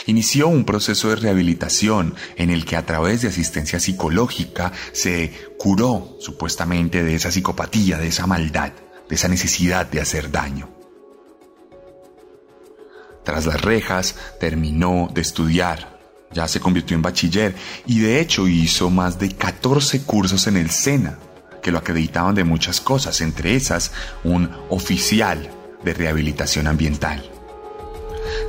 [0.06, 6.16] Inició un proceso de rehabilitación en el que a través de asistencia psicológica se curó
[6.20, 8.70] supuestamente de esa psicopatía, de esa maldad,
[9.08, 10.68] de esa necesidad de hacer daño.
[13.24, 15.98] Tras las rejas terminó de estudiar,
[16.32, 20.70] ya se convirtió en bachiller y de hecho hizo más de 14 cursos en el
[20.70, 21.18] SENA
[21.62, 23.92] que lo acreditaban de muchas cosas, entre esas
[24.24, 25.50] un oficial
[25.84, 27.28] de rehabilitación ambiental.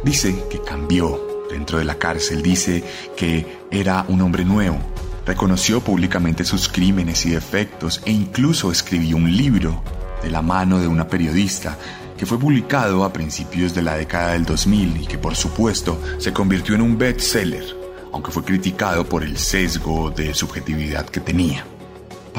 [0.03, 2.83] Dice que cambió dentro de la cárcel, dice
[3.15, 4.79] que era un hombre nuevo,
[5.25, 9.83] reconoció públicamente sus crímenes y defectos e incluso escribió un libro
[10.23, 11.77] de la mano de una periodista
[12.17, 16.33] que fue publicado a principios de la década del 2000 y que por supuesto se
[16.33, 17.63] convirtió en un bestseller,
[18.11, 21.65] aunque fue criticado por el sesgo de subjetividad que tenía.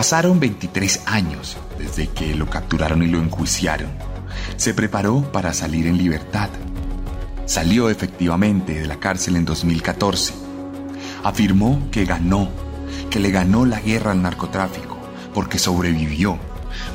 [0.01, 3.91] Pasaron 23 años desde que lo capturaron y lo enjuiciaron.
[4.57, 6.49] Se preparó para salir en libertad.
[7.45, 10.33] Salió efectivamente de la cárcel en 2014.
[11.23, 12.49] Afirmó que ganó,
[13.11, 14.97] que le ganó la guerra al narcotráfico,
[15.35, 16.39] porque sobrevivió,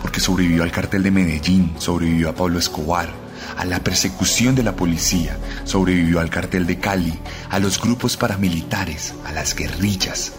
[0.01, 3.09] porque sobrevivió al cartel de Medellín, sobrevivió a Pablo Escobar,
[3.55, 7.13] a la persecución de la policía, sobrevivió al cartel de Cali,
[7.51, 10.33] a los grupos paramilitares, a las guerrillas.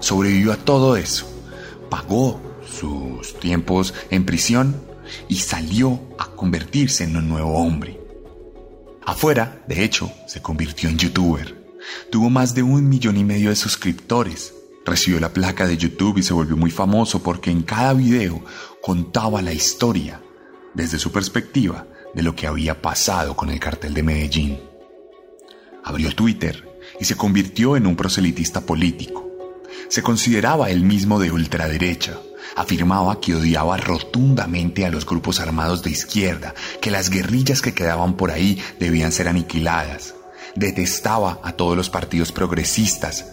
[0.00, 1.39] Sobrevivió a todo eso,
[1.90, 4.80] pagó sus tiempos en prisión
[5.28, 8.00] y salió a convertirse en un nuevo hombre.
[9.04, 11.60] Afuera, de hecho, se convirtió en youtuber.
[12.10, 14.54] Tuvo más de un millón y medio de suscriptores.
[14.84, 18.42] Recibió la placa de YouTube y se volvió muy famoso porque en cada video
[18.82, 20.20] contaba la historia,
[20.74, 24.60] desde su perspectiva, de lo que había pasado con el cartel de Medellín.
[25.84, 26.68] Abrió Twitter
[26.98, 29.29] y se convirtió en un proselitista político.
[29.88, 32.18] Se consideraba él mismo de ultraderecha.
[32.56, 38.16] Afirmaba que odiaba rotundamente a los grupos armados de izquierda, que las guerrillas que quedaban
[38.16, 40.14] por ahí debían ser aniquiladas.
[40.56, 43.26] Detestaba a todos los partidos progresistas.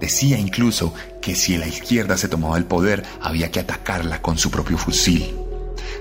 [0.00, 4.50] Decía incluso que si la izquierda se tomaba el poder había que atacarla con su
[4.50, 5.36] propio fusil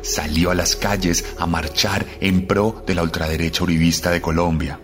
[0.02, 4.80] salió a las calles a marchar en pro de la ultraderecha uribista de Colombia.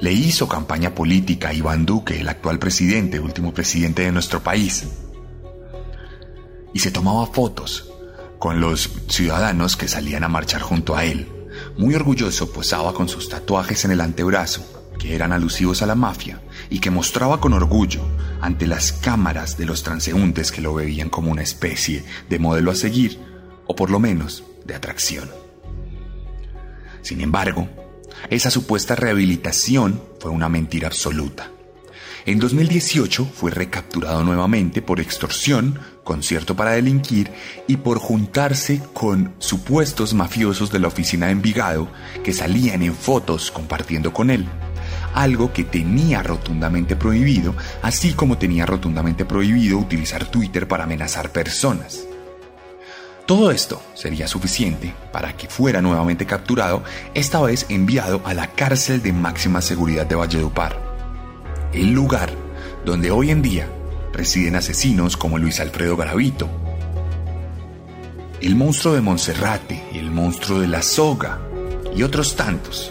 [0.00, 4.86] Le hizo campaña política a Iván Duque, el actual presidente, último presidente de nuestro país.
[6.72, 7.90] Y se tomaba fotos
[8.38, 11.28] con los ciudadanos que salían a marchar junto a él.
[11.76, 14.64] Muy orgulloso posaba con sus tatuajes en el antebrazo,
[14.98, 18.00] que eran alusivos a la mafia, y que mostraba con orgullo
[18.40, 22.74] ante las cámaras de los transeúntes que lo veían como una especie de modelo a
[22.74, 23.18] seguir
[23.66, 25.30] o por lo menos de atracción.
[27.02, 27.68] Sin embargo,
[28.28, 31.50] esa supuesta rehabilitación fue una mentira absoluta.
[32.26, 37.30] En 2018 fue recapturado nuevamente por extorsión, concierto para delinquir
[37.66, 41.88] y por juntarse con supuestos mafiosos de la oficina de Envigado
[42.22, 44.46] que salían en fotos compartiendo con él.
[45.14, 52.09] Algo que tenía rotundamente prohibido, así como tenía rotundamente prohibido utilizar Twitter para amenazar personas.
[53.30, 56.82] Todo esto sería suficiente para que fuera nuevamente capturado,
[57.14, 60.76] esta vez enviado a la cárcel de máxima seguridad de Valledupar,
[61.72, 62.32] el lugar
[62.84, 63.68] donde hoy en día
[64.12, 66.48] residen asesinos como Luis Alfredo Garavito,
[68.40, 71.38] el monstruo de Monserrate, el monstruo de la soga
[71.94, 72.90] y otros tantos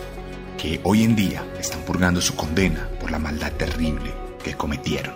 [0.58, 5.16] que hoy en día están purgando su condena por la maldad terrible que cometieron.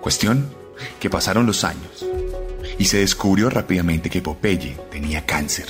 [0.00, 0.48] Cuestión
[1.00, 2.07] que pasaron los años
[2.78, 5.66] y se descubrió rápidamente que Popeye tenía cáncer.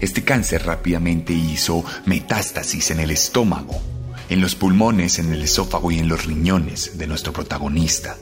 [0.00, 3.80] Este cáncer rápidamente hizo metástasis en el estómago,
[4.28, 8.16] en los pulmones, en el esófago y en los riñones de nuestro protagonista,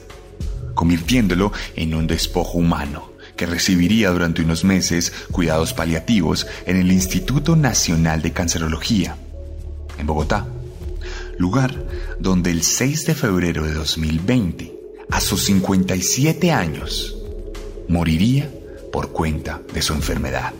[0.73, 7.55] convirtiéndolo en un despojo humano que recibiría durante unos meses cuidados paliativos en el Instituto
[7.55, 9.17] Nacional de Cancerología,
[9.97, 10.47] en Bogotá,
[11.37, 11.85] lugar
[12.19, 14.73] donde el 6 de febrero de 2020,
[15.09, 17.14] a sus 57 años,
[17.87, 18.49] moriría
[18.91, 20.53] por cuenta de su enfermedad.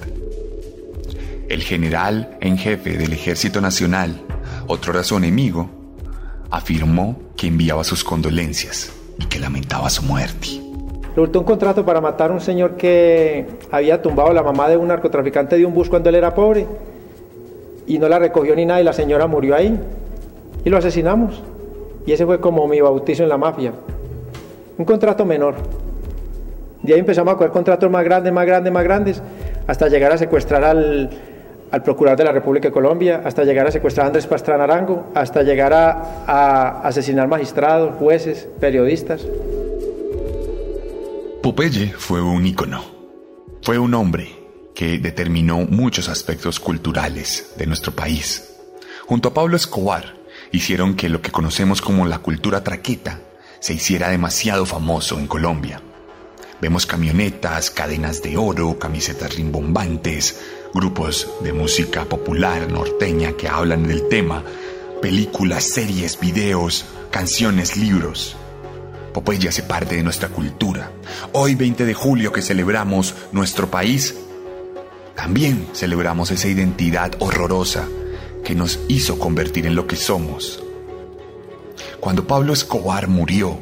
[1.50, 4.22] El general en jefe del Ejército Nacional,
[4.68, 5.70] otro su enemigo,
[6.50, 10.62] afirmó que enviaba sus condolencias y que lamentaba su muerte.
[11.10, 14.88] Resultó un contrato para matar a un señor que había tumbado la mamá de un
[14.88, 16.66] narcotraficante de un bus cuando él era pobre
[17.88, 19.80] y no la recogió ni nada y la señora murió ahí
[20.66, 21.42] y lo asesinamos.
[22.06, 23.74] Y ese fue como mi bautizo en la mafia.
[24.78, 25.56] Un contrato menor.
[26.86, 29.22] De ahí empezamos a coger contratos más grandes, más grandes, más grandes,
[29.66, 31.10] hasta llegar a secuestrar al,
[31.84, 35.44] procurador de la República de Colombia, hasta llegar a secuestrar a Andrés Pastrana Arango, hasta
[35.44, 39.26] llegar a, a asesinar magistrados, jueces, periodistas.
[41.42, 42.84] Popeye fue un ícono.
[43.62, 44.30] Fue un hombre
[44.76, 48.56] que determinó muchos aspectos culturales de nuestro país.
[49.08, 50.16] Junto a Pablo Escobar,
[50.52, 53.20] hicieron que lo que conocemos como la cultura traqueta
[53.60, 55.82] se hiciera demasiado famoso en Colombia.
[56.62, 60.40] Vemos camionetas, cadenas de oro, camisetas rimbombantes,
[60.74, 64.42] grupos de música popular norteña que hablan del tema,
[65.02, 68.38] películas, series, videos, canciones, libros.
[69.14, 70.92] Popeye hace parte de nuestra cultura.
[71.34, 74.16] Hoy 20 de julio que celebramos nuestro país,
[75.14, 77.88] también celebramos esa identidad horrorosa
[78.46, 80.64] que nos hizo convertir en lo que somos.
[82.00, 83.60] Cuando Pablo Escobar murió,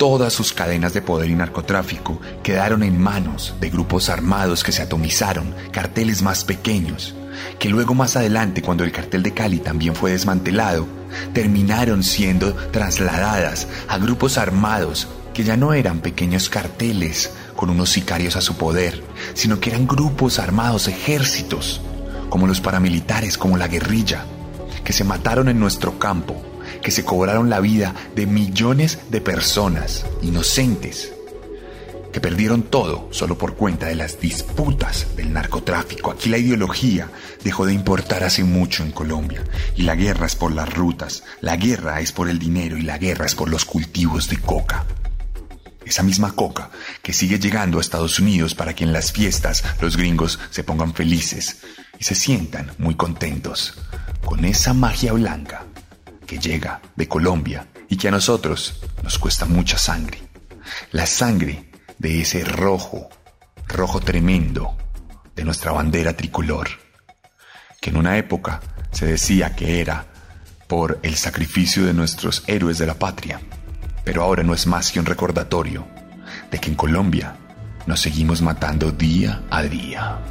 [0.00, 4.80] Todas sus cadenas de poder y narcotráfico quedaron en manos de grupos armados que se
[4.80, 7.14] atomizaron, carteles más pequeños,
[7.58, 10.86] que luego más adelante, cuando el cartel de Cali también fue desmantelado,
[11.34, 18.36] terminaron siendo trasladadas a grupos armados que ya no eran pequeños carteles con unos sicarios
[18.36, 21.82] a su poder, sino que eran grupos armados, ejércitos,
[22.30, 24.24] como los paramilitares, como la guerrilla,
[24.82, 26.42] que se mataron en nuestro campo,
[26.82, 31.12] que se cobraron la vida de millones de personas inocentes
[32.12, 36.10] que perdieron todo solo por cuenta de las disputas del narcotráfico.
[36.10, 37.08] Aquí la ideología
[37.44, 39.44] dejó de importar hace mucho en Colombia
[39.76, 42.98] y la guerra es por las rutas, la guerra es por el dinero y la
[42.98, 44.86] guerra es por los cultivos de coca.
[45.84, 46.70] Esa misma coca
[47.02, 50.94] que sigue llegando a Estados Unidos para que en las fiestas los gringos se pongan
[50.94, 51.58] felices
[51.98, 53.74] y se sientan muy contentos
[54.24, 55.66] con esa magia blanca
[56.30, 60.22] que llega de Colombia y que a nosotros nos cuesta mucha sangre.
[60.92, 63.08] La sangre de ese rojo,
[63.66, 64.76] rojo tremendo
[65.34, 66.68] de nuestra bandera tricolor,
[67.80, 68.60] que en una época
[68.92, 70.06] se decía que era
[70.68, 73.40] por el sacrificio de nuestros héroes de la patria,
[74.04, 75.84] pero ahora no es más que un recordatorio
[76.48, 77.34] de que en Colombia
[77.86, 80.30] nos seguimos matando día a día.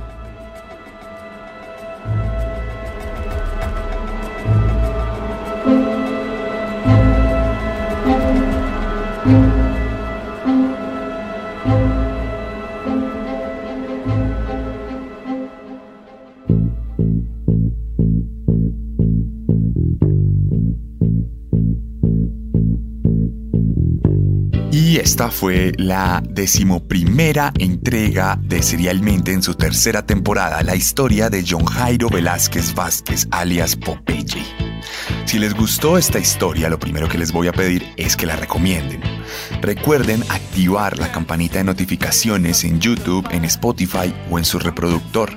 [25.19, 31.65] Esta fue la decimoprimera entrega de Serialmente en su tercera temporada, la historia de John
[31.65, 34.45] Jairo Velázquez Vázquez, alias Popeye.
[35.25, 38.35] Si les gustó esta historia, lo primero que les voy a pedir es que la
[38.35, 39.01] recomienden.
[39.61, 45.31] Recuerden activar la campanita de notificaciones en YouTube, en Spotify o en su reproductor.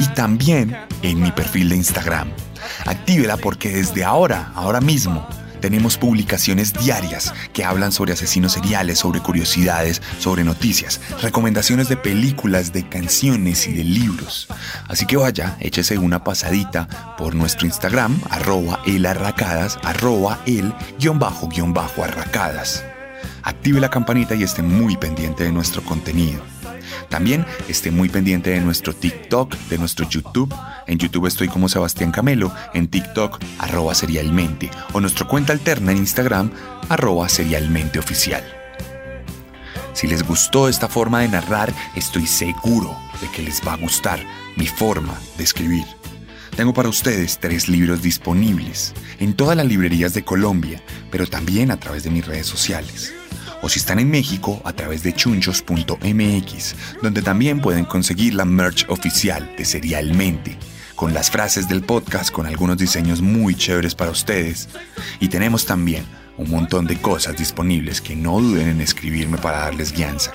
[0.00, 2.28] Y también en mi perfil de Instagram.
[2.86, 5.26] Actívela porque desde ahora, ahora mismo,
[5.64, 12.74] tenemos publicaciones diarias que hablan sobre asesinos seriales, sobre curiosidades, sobre noticias, recomendaciones de películas,
[12.74, 14.46] de canciones y de libros.
[14.88, 21.48] Así que vaya, échese una pasadita por nuestro Instagram, arroba elarracadas, arroba el guion bajo
[21.48, 22.84] guion bajo arracadas.
[23.42, 26.42] Active la campanita y esté muy pendiente de nuestro contenido.
[27.08, 30.54] También esté muy pendiente de nuestro TikTok, de nuestro YouTube.
[30.86, 35.98] En YouTube estoy como Sebastián Camelo, en TikTok arroba serialmente o nuestra cuenta alterna en
[35.98, 36.50] Instagram
[36.88, 38.44] arroba serialmente oficial.
[39.92, 44.20] Si les gustó esta forma de narrar, estoy seguro de que les va a gustar
[44.56, 45.84] mi forma de escribir.
[46.56, 51.78] Tengo para ustedes tres libros disponibles en todas las librerías de Colombia, pero también a
[51.78, 53.12] través de mis redes sociales
[53.64, 58.84] o si están en México a través de chunchos.mx, donde también pueden conseguir la merch
[58.90, 60.58] oficial de Serialmente,
[60.94, 64.68] con las frases del podcast, con algunos diseños muy chéveres para ustedes.
[65.18, 66.04] Y tenemos también
[66.36, 70.30] un montón de cosas disponibles que no duden en escribirme para darles guianza.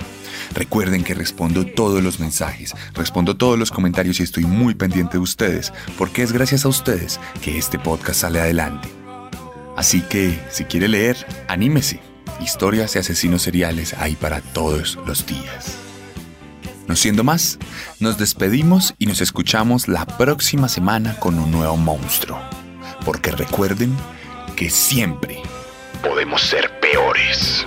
[0.52, 5.22] Recuerden que respondo todos los mensajes, respondo todos los comentarios y estoy muy pendiente de
[5.22, 8.88] ustedes, porque es gracias a ustedes que este podcast sale adelante.
[9.76, 11.16] Así que, si quiere leer,
[11.46, 12.09] anímese
[12.40, 15.76] historias de asesinos seriales hay para todos los días.
[16.86, 17.58] No siendo más,
[18.00, 22.40] nos despedimos y nos escuchamos la próxima semana con un nuevo monstruo.
[23.04, 23.96] Porque recuerden
[24.56, 25.40] que siempre
[26.02, 27.64] podemos ser peores.